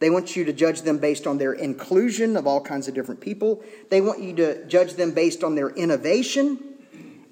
They 0.00 0.10
want 0.10 0.34
you 0.34 0.44
to 0.44 0.52
judge 0.52 0.82
them 0.82 0.98
based 0.98 1.26
on 1.26 1.38
their 1.38 1.52
inclusion 1.52 2.36
of 2.36 2.46
all 2.46 2.60
kinds 2.60 2.88
of 2.88 2.94
different 2.94 3.20
people. 3.20 3.62
They 3.90 4.00
want 4.00 4.20
you 4.20 4.34
to 4.36 4.66
judge 4.66 4.94
them 4.94 5.12
based 5.12 5.44
on 5.44 5.54
their 5.54 5.68
innovation 5.70 6.58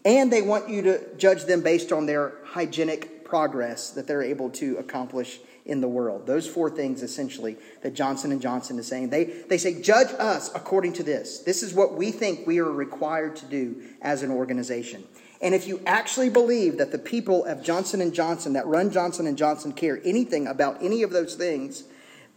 and 0.04 0.32
they 0.32 0.42
want 0.42 0.68
you 0.68 0.82
to 0.82 1.16
judge 1.16 1.44
them 1.44 1.62
based 1.62 1.92
on 1.92 2.06
their 2.06 2.34
hygienic 2.44 3.24
progress 3.24 3.90
that 3.90 4.06
they're 4.06 4.22
able 4.22 4.48
to 4.50 4.76
accomplish 4.76 5.38
in 5.66 5.82
the 5.82 5.88
world. 5.88 6.26
Those 6.26 6.46
four 6.48 6.70
things 6.70 7.02
essentially 7.02 7.56
that 7.82 7.92
Johnson 7.94 8.32
and 8.32 8.40
Johnson 8.40 8.78
is 8.78 8.86
saying. 8.86 9.10
They, 9.10 9.24
they 9.24 9.58
say, 9.58 9.82
judge 9.82 10.08
us 10.18 10.50
according 10.54 10.94
to 10.94 11.02
this. 11.02 11.40
This 11.40 11.62
is 11.62 11.74
what 11.74 11.94
we 11.94 12.10
think 12.10 12.46
we 12.46 12.58
are 12.58 12.72
required 12.72 13.36
to 13.36 13.44
do 13.46 13.82
as 14.00 14.22
an 14.22 14.30
organization. 14.30 15.04
And 15.42 15.54
if 15.54 15.68
you 15.68 15.82
actually 15.86 16.30
believe 16.30 16.78
that 16.78 16.90
the 16.90 16.98
people 16.98 17.44
of 17.44 17.62
Johnson 17.62 18.00
and 18.00 18.14
Johnson 18.14 18.54
that 18.54 18.66
run 18.66 18.90
Johnson 18.90 19.26
and 19.26 19.36
Johnson 19.36 19.72
care 19.72 20.00
anything 20.04 20.46
about 20.46 20.82
any 20.82 21.02
of 21.02 21.10
those 21.10 21.34
things, 21.34 21.84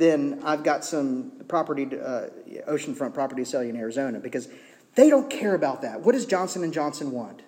then 0.02 0.40
I've 0.44 0.64
got 0.64 0.84
some 0.84 1.32
property, 1.48 1.86
uh, 1.86 2.28
oceanfront 2.68 3.14
property 3.14 3.44
to 3.44 3.50
sell 3.50 3.64
you 3.64 3.70
in 3.70 3.76
Arizona 3.76 4.20
because 4.20 4.50
they 4.96 5.10
don't 5.10 5.30
care 5.30 5.54
about 5.54 5.82
that. 5.84 6.02
What 6.02 6.14
does 6.14 6.26
Johnson 6.26 6.64
and 6.64 6.74
Johnson 6.74 7.12
want? 7.12 7.42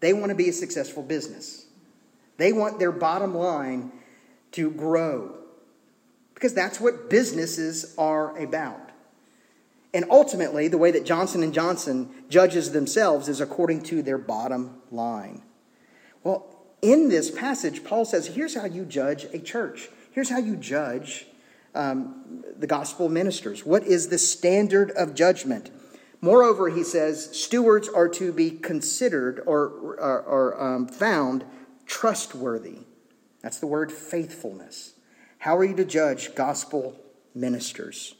They 0.00 0.12
want 0.12 0.30
to 0.30 0.34
be 0.34 0.48
a 0.48 0.52
successful 0.52 1.02
business. 1.02 1.66
They 2.38 2.52
want 2.52 2.78
their 2.78 2.92
bottom 2.92 3.34
line 3.34 3.92
to 4.52 4.70
grow 4.70 5.36
because 6.34 6.54
that's 6.54 6.80
what 6.80 7.10
businesses 7.10 7.94
are 7.98 8.36
about. 8.38 8.90
And 9.92 10.06
ultimately, 10.10 10.68
the 10.68 10.78
way 10.78 10.90
that 10.92 11.04
Johnson 11.04 11.42
and 11.42 11.52
Johnson 11.52 12.08
judges 12.28 12.72
themselves 12.72 13.28
is 13.28 13.40
according 13.40 13.82
to 13.84 14.02
their 14.02 14.18
bottom 14.18 14.80
line. 14.90 15.42
Well, 16.22 16.46
in 16.80 17.08
this 17.08 17.30
passage, 17.30 17.84
Paul 17.84 18.04
says, 18.04 18.28
here's 18.28 18.54
how 18.54 18.64
you 18.64 18.84
judge 18.84 19.24
a 19.34 19.38
church. 19.38 19.90
Here's 20.12 20.30
how 20.30 20.38
you 20.38 20.56
judge 20.56 21.26
um, 21.74 22.44
the 22.58 22.66
gospel 22.66 23.08
ministers. 23.08 23.64
What 23.64 23.84
is 23.84 24.08
the 24.08 24.18
standard 24.18 24.90
of 24.92 25.14
judgment? 25.14 25.70
Moreover, 26.20 26.68
he 26.68 26.84
says, 26.84 27.30
stewards 27.36 27.88
are 27.88 28.08
to 28.08 28.32
be 28.32 28.50
considered 28.50 29.42
or, 29.46 30.60
um, 30.60 30.86
found 30.86 31.44
trustworthy. 31.86 32.80
That's 33.40 33.58
the 33.58 33.66
word 33.66 33.90
faithfulness. 33.90 34.94
How 35.38 35.56
are 35.56 35.64
you 35.64 35.74
to 35.76 35.84
judge 35.84 36.34
gospel 36.34 37.00
ministers? 37.34 38.14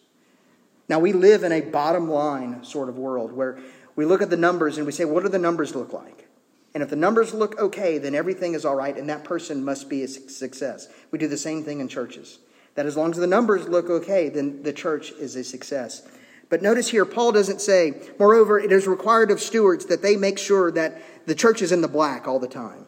Now, 0.88 0.98
we 0.98 1.12
live 1.12 1.42
in 1.42 1.53
a 1.53 1.61
bottom 1.61 2.09
line 2.09 2.64
sort 2.64 2.88
of 2.88 2.96
world 2.96 3.33
where 3.33 3.59
we 3.96 4.07
look 4.07 4.22
at 4.22 4.31
the 4.31 4.37
numbers 4.37 4.79
and 4.79 4.87
we 4.87 4.92
say, 4.92 5.05
what 5.05 5.22
do 5.22 5.29
the 5.29 5.38
numbers 5.38 5.74
look 5.74 5.92
like? 5.92 6.26
And 6.75 6.83
if 6.83 6.91
the 6.91 6.97
numbers 6.97 7.35
look 7.35 7.59
okay, 7.59 7.99
then 7.99 8.15
everything 8.15 8.55
is 8.55 8.65
all 8.65 8.77
right, 8.77 8.97
and 8.97 9.09
that 9.09 9.25
person 9.25 9.65
must 9.65 9.89
be 9.89 10.05
a 10.05 10.09
success. 10.09 10.89
We 11.11 11.19
do 11.19 11.27
the 11.27 11.37
same 11.37 11.65
thing 11.65 11.81
in 11.81 11.89
churches. 11.89 12.39
That 12.77 12.87
as 12.87 12.97
long 12.97 13.11
as 13.11 13.17
the 13.17 13.27
numbers 13.27 13.69
look 13.69 13.91
okay, 13.91 14.29
then 14.29 14.63
the 14.63 14.73
church 14.73 15.11
is 15.13 15.35
a 15.35 15.43
success. 15.43 16.07
But 16.49 16.63
notice 16.63 16.89
here, 16.89 17.05
Paul 17.05 17.33
doesn't 17.33 17.61
say, 17.61 17.95
moreover, 18.19 18.59
it 18.59 18.73
is 18.73 18.87
required 18.87 19.31
of 19.31 19.41
stewards 19.41 19.87
that 19.87 20.03
they 20.03 20.17
make 20.17 20.39
sure 20.39 20.71
that 20.73 21.01
the 21.27 21.35
church 21.35 21.63
is 21.63 21.73
in 21.73 21.81
the 21.81 21.89
black 21.89 22.29
all 22.29 22.39
the 22.39 22.49
time. 22.49 22.87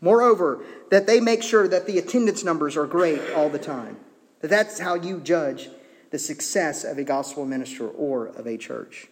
Moreover, 0.00 0.64
that 0.90 1.06
they 1.06 1.20
make 1.20 1.42
sure 1.42 1.66
that 1.66 1.86
the 1.86 1.98
attendance 1.98 2.44
numbers 2.44 2.76
are 2.76 2.86
great 2.86 3.20
all 3.34 3.48
the 3.48 3.58
time. 3.58 3.96
That 4.40 4.48
that's 4.48 4.78
how 4.78 4.94
you 4.94 5.20
judge 5.20 5.70
the 6.10 6.18
success 6.18 6.84
of 6.84 6.98
a 6.98 7.04
gospel 7.04 7.46
minister 7.46 7.88
or 7.88 8.26
of 8.26 8.46
a 8.46 8.56
church. 8.56 9.08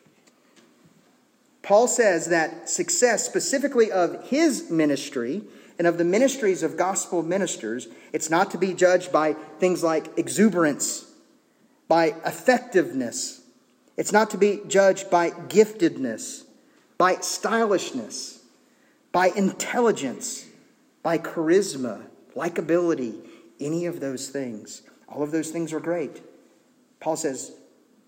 Paul 1.63 1.87
says 1.87 2.27
that 2.27 2.69
success, 2.69 3.25
specifically 3.25 3.91
of 3.91 4.29
his 4.29 4.71
ministry 4.71 5.43
and 5.79 5.87
of 5.87 5.97
the 5.97 6.05
ministries 6.05 6.63
of 6.63 6.77
gospel 6.77 7.23
ministers, 7.23 7.89
it's 8.13 8.29
not 8.29 8.51
to 8.51 8.59
be 8.59 8.75
judged 8.75 9.13
by 9.13 9.35
things 9.59 9.83
like 9.83 10.19
exuberance, 10.19 11.07
by 11.89 12.15
effectiveness. 12.27 13.43
It's 13.97 14.13
not 14.13 14.31
to 14.31 14.39
be 14.39 14.61
judged 14.67 15.09
by 15.11 15.31
giftedness, 15.31 16.45
by 16.99 17.17
stylishness, 17.17 18.43
by 19.13 19.29
intelligence, 19.29 20.47
by 21.03 21.19
charisma, 21.19 22.07
likability, 22.35 23.25
any 23.61 23.87
of 23.87 24.01
those 24.01 24.29
things. 24.29 24.83
All 25.09 25.23
of 25.23 25.31
those 25.31 25.51
things 25.51 25.73
are 25.73 25.81
great. 25.81 26.23
Paul 27.01 27.17
says, 27.17 27.53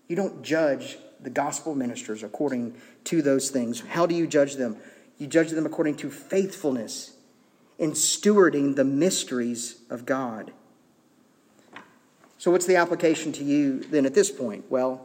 you 0.07 0.15
don't 0.15 0.43
judge 0.43 0.97
the 1.21 1.29
gospel 1.29 1.75
ministers 1.75 2.23
according 2.23 2.75
to 3.05 3.21
those 3.21 3.49
things. 3.49 3.81
How 3.81 4.05
do 4.05 4.15
you 4.15 4.27
judge 4.27 4.55
them? 4.55 4.77
You 5.17 5.27
judge 5.27 5.51
them 5.51 5.65
according 5.65 5.97
to 5.97 6.09
faithfulness 6.09 7.13
in 7.77 7.91
stewarding 7.91 8.75
the 8.75 8.83
mysteries 8.83 9.81
of 9.89 10.05
God. 10.05 10.51
So, 12.37 12.51
what's 12.51 12.65
the 12.65 12.75
application 12.75 13.31
to 13.33 13.43
you 13.43 13.79
then 13.79 14.05
at 14.05 14.13
this 14.13 14.29
point? 14.29 14.65
Well, 14.69 15.01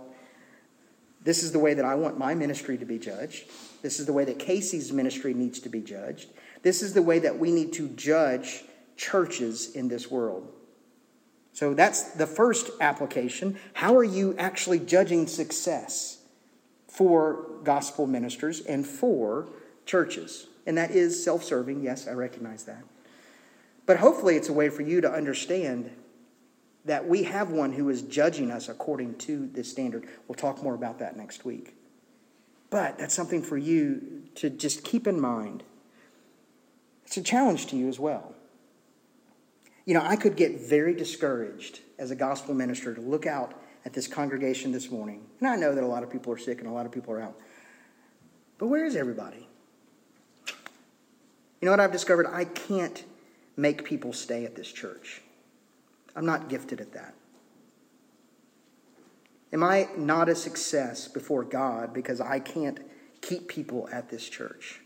this 1.23 1.43
is 1.43 1.53
the 1.53 1.59
way 1.59 1.75
that 1.75 1.85
I 1.85 1.95
want 1.95 2.19
my 2.19 2.35
ministry 2.35 2.79
to 2.79 2.85
be 2.85 2.99
judged. 2.99 3.45
This 3.83 4.01
is 4.01 4.07
the 4.07 4.13
way 4.13 4.25
that 4.25 4.39
Casey's 4.39 4.93
ministry 4.93 5.35
needs 5.35 5.61
to 5.61 5.69
be 5.69 5.81
judged. 5.81 6.29
This 6.63 6.83
is 6.83 6.93
the 6.93 7.03
way 7.03 7.19
that 7.21 7.39
we 7.39 7.51
need 7.51 7.73
to 7.75 7.89
judge 7.89 8.65
churches 8.97 9.75
in 9.75 9.89
this 9.89 10.11
world. 10.11 10.53
So 11.53 11.75
that's 11.75 12.13
the 12.13 12.27
first 12.27 12.71
application. 12.81 13.59
How 13.75 13.97
are 13.97 14.05
you 14.05 14.35
actually 14.39 14.79
judging 14.79 15.27
success 15.27 16.19
for 16.89 17.47
gospel 17.65 18.07
ministers 18.07 18.61
and 18.61 18.87
for 18.87 19.49
churches? 19.85 20.47
And 20.67 20.79
that 20.79 20.91
is 20.91 21.23
self 21.23 21.43
serving. 21.43 21.83
Yes, 21.83 22.07
I 22.07 22.13
recognize 22.13 22.65
that. 22.65 22.85
But 23.87 23.99
hopefully, 23.99 24.37
it's 24.37 24.49
a 24.49 24.53
way 24.53 24.69
for 24.69 24.83
you 24.83 25.01
to 25.01 25.11
understand 25.11 25.91
that 26.85 27.07
we 27.07 27.25
have 27.25 27.51
one 27.51 27.73
who 27.73 27.89
is 27.89 28.03
judging 28.03 28.51
us 28.51 28.69
according 28.69 29.17
to 29.19 29.47
this 29.49 29.71
standard. 29.71 30.09
We'll 30.29 30.37
talk 30.37 30.63
more 30.63 30.75
about 30.75 30.99
that 31.01 31.17
next 31.17 31.45
week. 31.45 31.75
But 32.71 32.99
that's 32.99 33.15
something 33.15 33.43
for 33.43 33.59
you 33.59 34.23
to 34.37 34.49
just 34.49 34.85
keep 34.85 35.07
in 35.07 35.21
mind. 35.21 35.65
It's 37.05 37.17
a 37.17 37.23
challenge 37.23 37.67
to 37.67 37.77
you 37.77 37.89
as 37.89 37.99
well. 37.99 38.35
You 39.85 39.95
know, 39.95 40.03
I 40.03 40.17
could 40.17 40.37
get 40.37 40.61
very 40.61 40.95
discouraged 40.95 41.81
as 41.99 42.11
a 42.11 42.17
gospel 42.17 42.55
minister 42.55 42.95
to 42.95 43.01
look 43.01 43.27
out 43.27 43.55
at 43.85 43.93
this 43.93 44.07
congregation 44.07 44.73
this 44.73 44.91
morning. 44.91 45.25
And 45.41 45.49
I 45.49 45.57
know 45.57 45.75
that 45.75 45.83
a 45.83 45.87
lot 45.87 46.03
of 46.03 46.11
people 46.11 46.33
are 46.33 46.39
sick 46.39 46.59
and 46.59 46.69
a 46.69 46.73
lot 46.73 46.87
of 46.87 46.93
people 46.93 47.15
are 47.15 47.21
out. 47.21 47.37
But 48.59 48.69
where 48.69 48.85
is 48.85 48.95
everybody? 48.95 49.49
You 50.47 51.67
know 51.67 51.71
what 51.71 51.81
I've 51.81 51.93
discovered? 51.93 52.27
I 52.27 52.45
can't 52.45 53.05
make 53.57 53.85
people 53.85 54.13
stay 54.13 54.45
at 54.45 54.55
this 54.55 54.71
church. 54.71 55.23
I'm 56.15 56.27
not 56.27 56.49
gifted 56.49 56.81
at 56.81 56.93
that. 56.93 57.15
Am 59.53 59.63
I 59.65 59.89
not 59.97 60.29
a 60.29 60.35
success 60.35 61.09
before 61.09 61.43
God 61.45 61.93
because 61.93 62.21
I 62.21 62.39
can't 62.39 62.79
keep 63.21 63.49
people 63.49 63.89
at 63.93 64.09
this 64.09 64.29
church? 64.29 64.81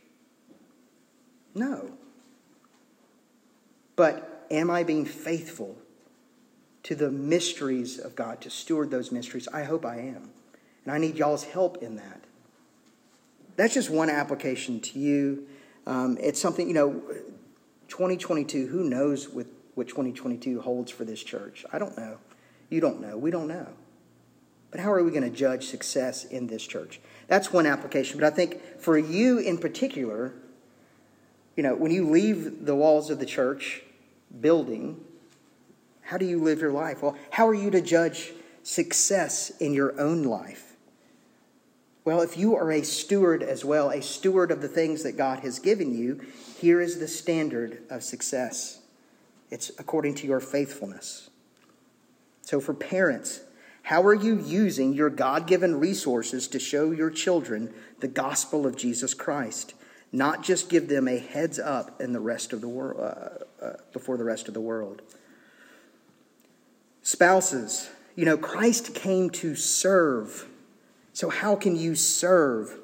No. 1.54 1.92
But 3.96 4.34
am 4.50 4.70
I 4.70 4.83
being 4.83 5.04
faithful 5.04 5.76
to 6.85 6.94
the 6.94 7.11
mysteries 7.11 7.98
of 7.98 8.14
God, 8.14 8.40
to 8.42 8.50
steward 8.50 8.90
those 8.90 9.11
mysteries? 9.11 9.48
I 9.48 9.64
hope 9.64 9.85
I 9.85 9.96
am. 9.96 10.30
And 10.85 10.92
I 10.92 10.98
need 10.98 11.16
y'all's 11.16 11.44
help 11.44 11.83
in 11.83 11.96
that. 11.96 12.20
That's 13.57 13.74
just 13.74 13.90
one 13.90 14.11
application 14.11 14.80
to 14.80 14.98
you. 14.98 15.46
Um, 15.87 16.18
it's 16.20 16.40
something, 16.40 16.66
you 16.66 16.74
know, 16.74 17.02
2022, 17.88 18.66
who 18.66 18.85
knows 18.85 19.28
what, 19.28 19.46
what 19.74 19.88
2022 19.88 20.61
holds 20.61 20.90
for 20.90 21.04
this 21.04 21.22
church? 21.22 21.64
I 21.72 21.78
don't 21.78 21.96
know. 21.96 22.18
You 22.70 22.80
don't 22.80 23.00
know. 23.00 23.16
We 23.16 23.30
don't 23.30 23.48
know. 23.48 23.68
But 24.70 24.80
how 24.80 24.92
are 24.92 25.04
we 25.04 25.11
going 25.11 25.22
to 25.22 25.30
judge 25.30 25.66
success 25.66 26.24
in 26.24 26.48
this 26.48 26.66
church? 26.66 27.00
That's 27.28 27.52
one 27.52 27.64
application. 27.64 28.18
But 28.18 28.33
I 28.33 28.35
think 28.35 28.80
for 28.80 28.98
you 28.98 29.38
in 29.38 29.59
particular, 29.59 30.35
you 31.57 31.62
know, 31.62 31.74
when 31.76 31.92
you 31.92 32.11
leave 32.11 32.66
the 32.66 32.74
walls 32.74 33.11
of 33.11 33.20
the 33.20 33.26
church, 33.26 33.83
building, 34.40 35.01
how 36.03 36.18
do 36.18 36.27
you 36.27 36.42
live 36.42 36.61
your 36.61 36.73
life? 36.73 37.03
Well, 37.03 37.16
how 37.31 37.49
are 37.49 37.55
you 37.55 37.70
to 37.70 37.81
judge 37.81 38.33
success 38.62 39.51
in 39.61 39.73
your 39.73 39.99
own 40.01 40.23
life? 40.23 40.77
Well, 42.05 42.20
if 42.20 42.37
you 42.37 42.55
are 42.55 42.70
a 42.70 42.83
steward 42.83 43.42
as 43.42 43.64
well, 43.64 43.90
a 43.90 44.03
steward 44.03 44.51
of 44.51 44.61
the 44.61 44.68
things 44.68 45.03
that 45.05 45.16
God 45.16 45.40
has 45.40 45.59
given 45.59 45.97
you, 45.97 46.20
here 46.59 46.81
is 46.81 46.99
the 46.99 47.09
standard 47.09 47.83
of 47.90 48.03
success 48.03 48.81
it's 49.51 49.70
according 49.79 50.16
to 50.16 50.27
your 50.27 50.40
faithfulness. 50.40 51.31
So, 52.42 52.61
for 52.61 52.75
parents, 52.75 53.40
how 53.85 54.03
are 54.03 54.14
you 54.14 54.40
using 54.40 54.92
your 54.92 55.11
God 55.11 55.47
given 55.47 55.79
resources 55.79 56.49
to 56.49 56.59
show 56.59 56.90
your 56.90 57.11
children 57.11 57.73
the 58.01 58.09
gospel 58.09 58.66
of 58.66 58.77
Jesus 58.77 59.14
Christ? 59.14 59.75
Not 60.14 60.44
just 60.44 60.68
give 60.68 60.88
them 60.88 61.09
a 61.09 61.18
heads 61.18 61.59
up 61.59 62.00
in 62.00 62.12
the 62.12 62.20
rest 62.20 62.53
of 62.53 62.61
the 62.61 62.68
world 62.68 63.00
uh, 63.00 63.64
uh, 63.64 63.72
before 63.92 64.16
the 64.16 64.22
rest 64.22 64.46
of 64.46 64.55
the 64.55 64.61
world. 64.61 65.03
Spouses, 67.03 67.90
you 68.14 68.24
know, 68.24 68.37
Christ 68.37 68.94
came 68.94 69.29
to 69.31 69.57
serve. 69.57 70.46
So 71.12 71.31
how 71.31 71.57
can 71.57 71.74
you 71.74 71.96
serve 71.96 72.79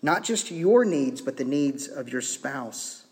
not 0.00 0.22
just 0.22 0.52
your 0.52 0.84
needs 0.84 1.20
but 1.20 1.36
the 1.36 1.44
needs 1.44 1.88
of 1.88 2.08
your 2.08 2.20
spouse? 2.20 3.04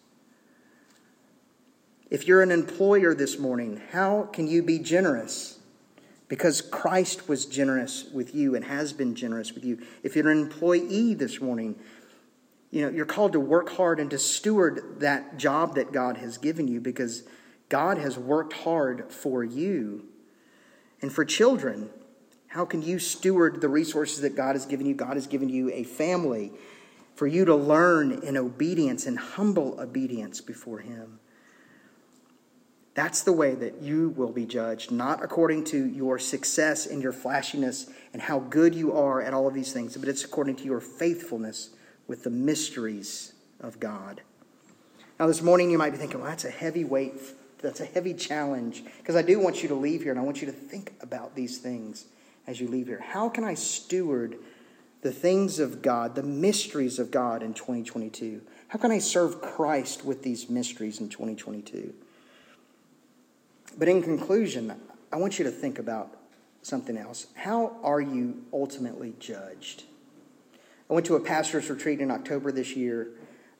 If 2.11 2.29
you're 2.29 2.43
an 2.43 2.53
employer 2.53 3.13
this 3.13 3.41
morning, 3.41 3.83
how 3.91 4.29
can 4.33 4.47
you 4.47 4.63
be 4.63 4.79
generous? 4.79 5.59
Because 6.29 6.61
Christ 6.61 7.29
was 7.29 7.45
generous 7.45 8.05
with 8.13 8.37
you 8.37 8.55
and 8.55 8.65
has 8.67 8.93
been 8.93 9.17
generous 9.17 9.53
with 9.53 9.65
you. 9.65 9.83
If 10.05 10.15
you're 10.15 10.31
an 10.31 10.39
employee 10.39 11.15
this 11.15 11.41
morning, 11.41 11.75
you 12.71 12.83
know, 12.83 12.89
you're 12.89 13.07
called 13.07 13.33
to 13.33 13.41
work 13.41 13.71
hard 13.71 13.99
and 13.99 14.11
to 14.11 14.19
steward 14.19 15.01
that 15.01 15.39
job 15.39 15.75
that 15.77 15.93
God 15.93 16.19
has 16.19 16.37
given 16.37 16.69
you 16.69 16.81
because 16.81 17.23
God 17.69 17.99
has 17.99 18.19
worked 18.19 18.53
hard 18.53 19.11
for 19.11 19.43
you. 19.43 20.05
And 21.01 21.13
for 21.13 21.25
children, 21.25 21.91
how 22.49 22.65
can 22.65 22.83
you 22.83 22.99
steward 22.99 23.61
the 23.61 23.69
resources 23.69 24.21
that 24.21 24.37
God 24.37 24.55
has 24.55 24.67
given 24.67 24.87
you? 24.87 24.95
God 24.95 25.15
has 25.15 25.27
given 25.27 25.49
you 25.49 25.71
a 25.73 25.85
family 25.85 26.53
for 27.15 27.27
you 27.27 27.45
to 27.45 27.55
learn 27.55 28.13
in 28.23 28.37
obedience 28.37 29.07
and 29.07 29.19
humble 29.19 29.81
obedience 29.81 30.41
before 30.41 30.79
Him. 30.81 31.21
That's 32.95 33.23
the 33.23 33.33
way 33.33 33.55
that 33.55 33.81
you 33.81 34.11
will 34.11 34.33
be 34.33 34.45
judged, 34.45 34.91
not 34.91 35.23
according 35.23 35.65
to 35.67 35.87
your 35.87 36.19
success 36.19 36.87
and 36.87 37.01
your 37.01 37.13
flashiness 37.13 37.89
and 38.13 38.21
how 38.21 38.41
good 38.41 38.75
you 38.75 38.93
are 38.93 39.23
at 39.23 39.33
all 39.33 39.47
of 39.47 39.55
these 39.55 39.73
things, 39.73 39.97
but 39.97 40.09
it's 40.09 40.25
according 40.25 40.57
to 40.57 40.65
your 40.65 40.81
faithfulness 40.81 41.71
with 42.09 42.25
the 42.25 42.31
mysteries 42.31 43.35
of 43.61 43.79
God. 43.79 44.23
Now, 45.21 45.27
this 45.27 45.43
morning 45.43 45.71
you 45.71 45.79
might 45.79 45.91
be 45.91 45.99
thinking, 45.99 46.21
well, 46.21 46.31
that's 46.31 46.45
a 46.45 46.51
heavy 46.51 46.85
weight, 46.85 47.15
that's 47.61 47.81
a 47.81 47.85
heavy 47.85 48.15
challenge, 48.15 48.83
because 48.99 49.15
I 49.15 49.23
do 49.23 49.39
want 49.39 49.63
you 49.63 49.69
to 49.69 49.75
leave 49.75 50.03
here 50.03 50.11
and 50.11 50.19
I 50.19 50.25
want 50.25 50.41
you 50.41 50.47
to 50.47 50.53
think 50.53 50.95
about 51.01 51.37
these 51.37 51.59
things 51.59 52.07
as 52.47 52.61
you 52.61 52.67
leave 52.67 52.87
here. 52.87 53.05
How 53.07 53.29
can 53.29 53.45
I 53.45 53.55
steward 53.55 54.39
the 55.03 55.13
things 55.13 55.59
of 55.59 55.83
God, 55.83 56.15
the 56.15 56.23
mysteries 56.23 56.99
of 56.99 57.11
God 57.11 57.43
in 57.43 57.55
2022? 57.55 58.41
How 58.69 58.79
can 58.79 58.91
I 58.91 58.99
serve 58.99 59.41
Christ 59.41 60.05
with 60.05 60.23
these 60.23 60.49
mysteries 60.49 61.01
in 61.01 61.09
2022? 61.09 61.95
But 63.77 63.89
in 63.89 64.03
conclusion, 64.03 64.75
I 65.13 65.17
want 65.17 65.39
you 65.39 65.45
to 65.45 65.51
think 65.51 65.79
about 65.79 66.17
something 66.63 66.97
else. 66.97 67.29
How 67.35 67.77
are 67.83 68.01
you 68.01 68.45
ultimately 68.53 69.15
judged? 69.19 69.85
I 70.91 70.95
went 70.95 71.07
to 71.07 71.17
a 71.17 71.21
pastor's 71.21 71.69
retreat 71.69 72.01
in 72.01 72.11
October 72.11 72.51
this 72.51 72.75
year, 72.75 73.11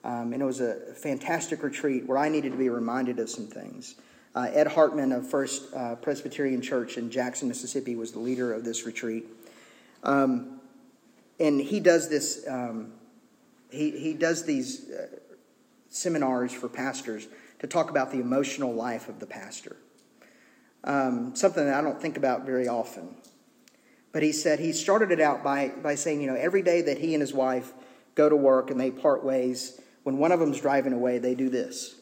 um, 0.03 0.33
and 0.33 0.41
it 0.41 0.45
was 0.45 0.61
a 0.61 0.93
fantastic 0.95 1.61
retreat 1.61 2.07
where 2.07 2.17
I 2.17 2.27
needed 2.27 2.51
to 2.53 2.57
be 2.57 2.69
reminded 2.69 3.19
of 3.19 3.29
some 3.29 3.45
things. 3.45 3.95
Uh, 4.35 4.47
Ed 4.51 4.67
Hartman 4.67 5.11
of 5.11 5.29
First 5.29 5.73
uh, 5.75 5.95
Presbyterian 5.95 6.61
Church 6.61 6.97
in 6.97 7.11
Jackson, 7.11 7.47
Mississippi, 7.47 7.95
was 7.95 8.11
the 8.11 8.19
leader 8.19 8.53
of 8.53 8.63
this 8.63 8.85
retreat. 8.85 9.25
Um, 10.03 10.59
and 11.39 11.59
he 11.61 11.79
does 11.79 12.09
this, 12.09 12.45
um, 12.47 12.93
he, 13.71 13.91
he 13.91 14.13
does 14.13 14.45
these 14.45 14.89
uh, 14.89 15.07
seminars 15.89 16.51
for 16.51 16.67
pastors 16.67 17.27
to 17.59 17.67
talk 17.67 17.89
about 17.89 18.11
the 18.11 18.19
emotional 18.19 18.73
life 18.73 19.07
of 19.07 19.19
the 19.19 19.25
pastor. 19.25 19.75
Um, 20.83 21.35
something 21.35 21.65
that 21.65 21.75
I 21.75 21.81
don't 21.81 22.01
think 22.01 22.17
about 22.17 22.45
very 22.45 22.67
often. 22.67 23.15
But 24.11 24.23
he 24.23 24.31
said 24.31 24.59
he 24.59 24.73
started 24.73 25.11
it 25.11 25.19
out 25.19 25.43
by, 25.43 25.69
by 25.83 25.95
saying, 25.95 26.21
you 26.21 26.27
know, 26.27 26.35
every 26.35 26.61
day 26.61 26.81
that 26.81 26.97
he 26.97 27.13
and 27.13 27.21
his 27.21 27.33
wife 27.33 27.73
go 28.15 28.27
to 28.27 28.35
work 28.35 28.71
and 28.71 28.79
they 28.79 28.91
part 28.91 29.23
ways, 29.23 29.79
when 30.03 30.17
one 30.17 30.31
of 30.31 30.39
them's 30.39 30.59
driving 30.59 30.93
away, 30.93 31.19
they 31.19 31.35
do 31.35 31.49
this. 31.49 31.95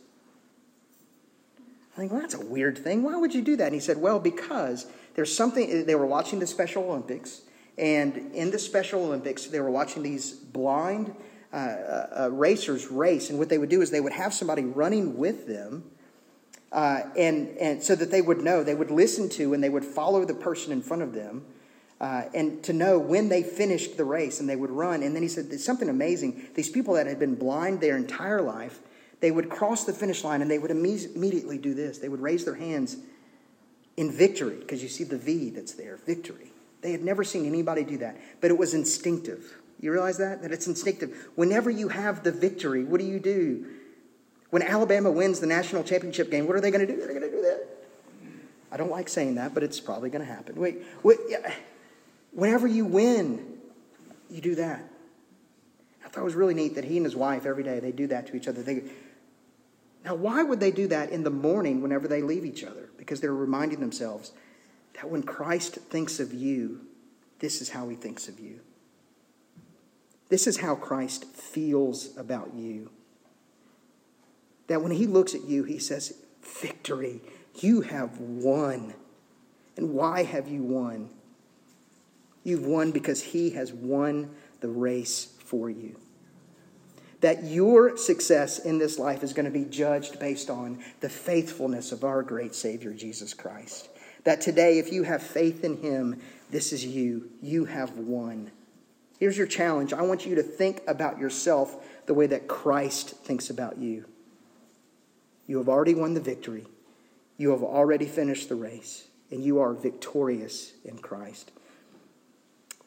I 1.95 1.99
think, 1.99 2.11
well, 2.11 2.21
that's 2.21 2.35
a 2.35 2.45
weird 2.45 2.77
thing. 2.77 3.03
Why 3.03 3.15
would 3.15 3.33
you 3.33 3.41
do 3.41 3.55
that? 3.57 3.65
And 3.65 3.73
he 3.73 3.79
said, 3.79 3.97
well, 3.97 4.19
because 4.19 4.85
there's 5.15 5.35
something, 5.35 5.85
they 5.85 5.95
were 5.95 6.05
watching 6.05 6.39
the 6.39 6.47
Special 6.47 6.83
Olympics, 6.83 7.41
and 7.77 8.15
in 8.33 8.51
the 8.51 8.59
Special 8.59 9.03
Olympics, 9.03 9.45
they 9.47 9.59
were 9.59 9.71
watching 9.71 10.03
these 10.03 10.31
blind 10.31 11.13
uh, 11.51 11.55
uh, 11.55 12.07
uh, 12.19 12.29
racers 12.31 12.87
race. 12.91 13.29
And 13.29 13.39
what 13.39 13.49
they 13.49 13.57
would 13.57 13.69
do 13.69 13.81
is 13.81 13.89
they 13.89 13.99
would 13.99 14.13
have 14.13 14.33
somebody 14.33 14.63
running 14.63 15.17
with 15.17 15.47
them, 15.47 15.89
uh, 16.71 17.01
and, 17.17 17.57
and 17.57 17.81
so 17.81 17.95
that 17.95 18.11
they 18.11 18.21
would 18.21 18.41
know, 18.41 18.63
they 18.63 18.75
would 18.75 18.91
listen 18.91 19.27
to, 19.29 19.53
and 19.53 19.63
they 19.63 19.69
would 19.69 19.85
follow 19.85 20.23
the 20.23 20.35
person 20.35 20.71
in 20.71 20.81
front 20.81 21.01
of 21.01 21.13
them. 21.13 21.45
Uh, 21.99 22.23
and 22.33 22.63
to 22.63 22.73
know 22.73 22.99
when 22.99 23.27
they 23.27 23.41
finished 23.41 23.97
the 23.97 24.05
race 24.05 24.39
and 24.39 24.47
they 24.47 24.55
would 24.55 24.69
run. 24.69 25.01
And 25.01 25.15
then 25.15 25.23
he 25.23 25.29
said, 25.29 25.49
There's 25.49 25.65
something 25.65 25.89
amazing. 25.89 26.47
These 26.53 26.69
people 26.69 26.93
that 26.93 27.07
had 27.07 27.19
been 27.19 27.35
blind 27.35 27.81
their 27.81 27.97
entire 27.97 28.41
life, 28.41 28.79
they 29.19 29.31
would 29.31 29.49
cross 29.49 29.83
the 29.83 29.93
finish 29.93 30.23
line 30.23 30.41
and 30.41 30.51
they 30.51 30.59
would 30.59 30.71
immediately 30.71 31.57
do 31.57 31.73
this. 31.73 31.97
They 31.97 32.09
would 32.09 32.21
raise 32.21 32.45
their 32.45 32.55
hands 32.55 32.97
in 33.97 34.11
victory, 34.11 34.57
because 34.57 34.83
you 34.83 34.89
see 34.89 35.03
the 35.03 35.17
V 35.17 35.49
that's 35.49 35.73
there, 35.73 35.97
victory. 36.05 36.51
They 36.81 36.91
had 36.91 37.03
never 37.03 37.23
seen 37.23 37.47
anybody 37.47 37.83
do 37.83 37.97
that, 37.97 38.15
but 38.39 38.51
it 38.51 38.57
was 38.57 38.75
instinctive. 38.75 39.57
You 39.79 39.91
realize 39.91 40.19
that? 40.19 40.43
That 40.43 40.51
it's 40.51 40.67
instinctive. 40.67 41.29
Whenever 41.35 41.71
you 41.71 41.87
have 41.87 42.23
the 42.23 42.31
victory, 42.31 42.83
what 42.83 42.99
do 42.99 43.07
you 43.07 43.19
do? 43.19 43.65
When 44.51 44.61
Alabama 44.61 45.11
wins 45.11 45.39
the 45.39 45.47
national 45.47 45.83
championship 45.83 46.31
game, 46.31 46.47
what 46.47 46.55
are 46.55 46.61
they 46.61 46.71
going 46.71 46.85
to 46.85 46.91
do? 46.91 46.99
They're 46.99 47.07
going 47.07 47.21
to 47.21 47.29
do 47.29 47.41
that. 47.41 47.67
I 48.71 48.77
don't 48.77 48.91
like 48.91 49.09
saying 49.09 49.35
that, 49.35 49.53
but 49.53 49.63
it's 49.63 49.79
probably 49.79 50.09
going 50.09 50.25
to 50.25 50.31
happen. 50.31 50.55
Wait, 50.55 50.77
wait 51.03 51.17
yeah. 51.27 51.53
Whenever 52.37 52.67
you 52.67 52.85
win, 52.85 53.57
you 54.29 54.41
do 54.41 54.53
that. 54.55 54.83
I 56.05 56.07
thought 56.07 56.21
it 56.21 56.23
was 56.23 56.35
really 56.35 56.53
neat 56.53 56.75
that 56.75 56.85
he 56.85 56.97
and 56.97 57.05
his 57.05 57.15
wife 57.15 57.47
every 57.47 57.63
day 57.63 57.79
they 57.79 57.91
do 57.91 58.05
that 58.07 58.27
to 58.27 58.35
each 58.35 58.47
other. 58.47 58.61
They, 58.61 58.83
now, 60.05 60.13
why 60.13 60.43
would 60.43 60.59
they 60.59 60.69
do 60.69 60.87
that 60.87 61.09
in 61.09 61.23
the 61.23 61.31
morning 61.31 61.81
whenever 61.81 62.07
they 62.07 62.21
leave 62.21 62.45
each 62.45 62.63
other? 62.63 62.89
Because 62.95 63.21
they're 63.21 63.33
reminding 63.33 63.79
themselves 63.79 64.33
that 64.93 65.09
when 65.09 65.23
Christ 65.23 65.75
thinks 65.89 66.19
of 66.19 66.31
you, 66.31 66.81
this 67.39 67.59
is 67.59 67.69
how 67.69 67.89
he 67.89 67.95
thinks 67.95 68.27
of 68.27 68.39
you. 68.39 68.59
This 70.29 70.45
is 70.45 70.57
how 70.57 70.75
Christ 70.75 71.25
feels 71.25 72.15
about 72.17 72.53
you. 72.53 72.91
That 74.67 74.83
when 74.83 74.91
he 74.91 75.07
looks 75.07 75.33
at 75.33 75.43
you, 75.43 75.63
he 75.63 75.79
says, 75.79 76.13
Victory, 76.43 77.19
you 77.55 77.81
have 77.81 78.19
won. 78.19 78.93
And 79.75 79.95
why 79.95 80.23
have 80.23 80.47
you 80.47 80.61
won? 80.61 81.09
You've 82.47 82.65
won 82.65 82.91
because 82.91 83.21
he 83.21 83.51
has 83.51 83.73
won 83.73 84.31
the 84.61 84.69
race 84.69 85.33
for 85.39 85.69
you 85.69 85.97
that 87.21 87.43
your 87.45 87.97
success 87.97 88.59
in 88.59 88.77
this 88.77 88.99
life 88.99 89.23
is 89.23 89.33
going 89.33 89.45
to 89.45 89.51
be 89.51 89.65
judged 89.65 90.19
based 90.19 90.49
on 90.49 90.83
the 90.99 91.09
faithfulness 91.09 91.91
of 91.91 92.03
our 92.03 92.21
great 92.21 92.53
Savior, 92.53 92.93
Jesus 92.93 93.33
Christ. 93.33 93.89
That 94.23 94.41
today, 94.41 94.77
if 94.77 94.91
you 94.91 95.03
have 95.03 95.23
faith 95.23 95.63
in 95.63 95.81
Him, 95.81 96.21
this 96.51 96.71
is 96.71 96.85
you. 96.85 97.29
You 97.41 97.65
have 97.65 97.97
won. 97.97 98.51
Here's 99.19 99.37
your 99.37 99.47
challenge 99.47 99.93
I 99.93 100.03
want 100.03 100.25
you 100.25 100.35
to 100.35 100.43
think 100.43 100.81
about 100.87 101.17
yourself 101.17 101.83
the 102.05 102.13
way 102.13 102.27
that 102.27 102.47
Christ 102.47 103.11
thinks 103.17 103.49
about 103.49 103.77
you. 103.77 104.05
You 105.47 105.57
have 105.57 105.69
already 105.69 105.95
won 105.95 106.13
the 106.13 106.21
victory, 106.21 106.67
you 107.37 107.49
have 107.51 107.63
already 107.63 108.05
finished 108.05 108.49
the 108.49 108.55
race, 108.55 109.07
and 109.31 109.43
you 109.43 109.59
are 109.59 109.73
victorious 109.73 110.73
in 110.85 110.99
Christ. 110.99 111.51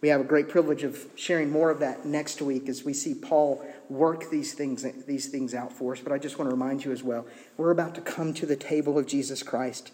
We 0.01 0.09
have 0.09 0.21
a 0.21 0.25
great 0.25 0.49
privilege 0.49 0.83
of 0.83 1.07
sharing 1.15 1.51
more 1.51 1.71
of 1.71 1.81
that 1.81 2.07
next 2.07 2.41
week 2.41 2.69
as 2.69 2.85
we 2.85 2.95
see 2.95 3.15
Paul 3.15 3.65
work 3.91 4.31
these 4.31 4.55
things, 4.55 4.87
these 5.07 5.29
things 5.29 5.55
out 5.55 5.73
for 5.73 5.93
us. 5.93 6.01
But 6.01 6.13
I 6.13 6.19
just 6.19 6.39
want 6.39 6.51
to 6.51 6.55
remind 6.55 6.85
you 6.85 6.93
as 6.93 7.03
well 7.03 7.27
we're 7.57 7.71
about 7.71 7.95
to 7.97 8.01
come 8.01 8.33
to 8.35 8.47
the 8.47 8.57
table 8.57 8.99
of 8.99 9.07
Jesus 9.07 9.43
Christ, 9.43 9.93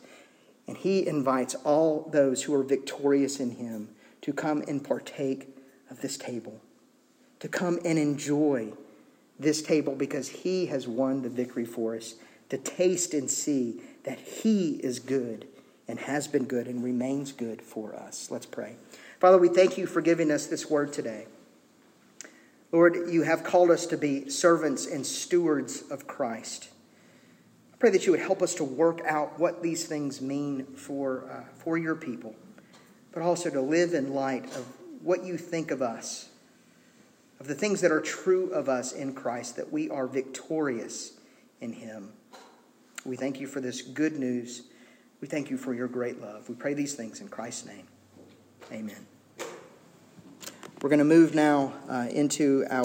and 0.68 0.76
he 0.76 1.06
invites 1.06 1.54
all 1.64 2.08
those 2.12 2.44
who 2.44 2.54
are 2.54 2.62
victorious 2.62 3.40
in 3.40 3.52
him 3.52 3.88
to 4.22 4.32
come 4.32 4.62
and 4.68 4.82
partake 4.82 5.48
of 5.90 6.00
this 6.02 6.16
table, 6.16 6.60
to 7.40 7.48
come 7.48 7.80
and 7.84 7.98
enjoy 7.98 8.72
this 9.38 9.60
table 9.60 9.94
because 9.94 10.28
he 10.28 10.66
has 10.66 10.86
won 10.86 11.22
the 11.22 11.28
victory 11.28 11.64
for 11.64 11.96
us, 11.96 12.14
to 12.48 12.58
taste 12.58 13.12
and 13.12 13.28
see 13.28 13.80
that 14.04 14.18
he 14.18 14.74
is 14.76 15.00
good 15.00 15.46
and 15.88 15.98
has 15.98 16.26
been 16.28 16.44
good 16.44 16.66
and 16.66 16.82
remains 16.82 17.32
good 17.32 17.60
for 17.60 17.94
us. 17.94 18.30
Let's 18.30 18.46
pray. 18.46 18.76
Father, 19.18 19.38
we 19.38 19.48
thank 19.48 19.78
you 19.78 19.86
for 19.86 20.02
giving 20.02 20.30
us 20.30 20.46
this 20.46 20.68
word 20.68 20.92
today. 20.92 21.26
Lord, 22.70 23.08
you 23.08 23.22
have 23.22 23.44
called 23.44 23.70
us 23.70 23.86
to 23.86 23.96
be 23.96 24.28
servants 24.28 24.86
and 24.86 25.06
stewards 25.06 25.82
of 25.90 26.06
Christ. 26.06 26.68
I 27.72 27.76
pray 27.78 27.90
that 27.90 28.04
you 28.04 28.12
would 28.12 28.20
help 28.20 28.42
us 28.42 28.54
to 28.56 28.64
work 28.64 29.00
out 29.06 29.38
what 29.38 29.62
these 29.62 29.86
things 29.86 30.20
mean 30.20 30.66
for, 30.74 31.30
uh, 31.30 31.44
for 31.54 31.78
your 31.78 31.94
people, 31.94 32.34
but 33.12 33.22
also 33.22 33.48
to 33.48 33.60
live 33.60 33.94
in 33.94 34.12
light 34.12 34.44
of 34.56 34.66
what 35.02 35.24
you 35.24 35.38
think 35.38 35.70
of 35.70 35.80
us, 35.80 36.28
of 37.40 37.46
the 37.46 37.54
things 37.54 37.80
that 37.80 37.90
are 37.90 38.00
true 38.00 38.50
of 38.50 38.68
us 38.68 38.92
in 38.92 39.14
Christ, 39.14 39.56
that 39.56 39.72
we 39.72 39.88
are 39.88 40.06
victorious 40.06 41.12
in 41.62 41.72
Him. 41.72 42.12
We 43.06 43.16
thank 43.16 43.40
you 43.40 43.46
for 43.46 43.62
this 43.62 43.80
good 43.80 44.18
news. 44.18 44.64
We 45.22 45.28
thank 45.28 45.48
you 45.48 45.56
for 45.56 45.72
your 45.72 45.88
great 45.88 46.20
love. 46.20 46.48
We 46.50 46.54
pray 46.54 46.74
these 46.74 46.94
things 46.94 47.20
in 47.20 47.28
Christ's 47.28 47.66
name. 47.66 47.86
Amen. 48.72 49.06
We're 50.82 50.90
going 50.90 50.98
to 50.98 51.04
move 51.04 51.34
now 51.34 51.72
uh, 51.88 52.08
into 52.10 52.66
our 52.68 52.84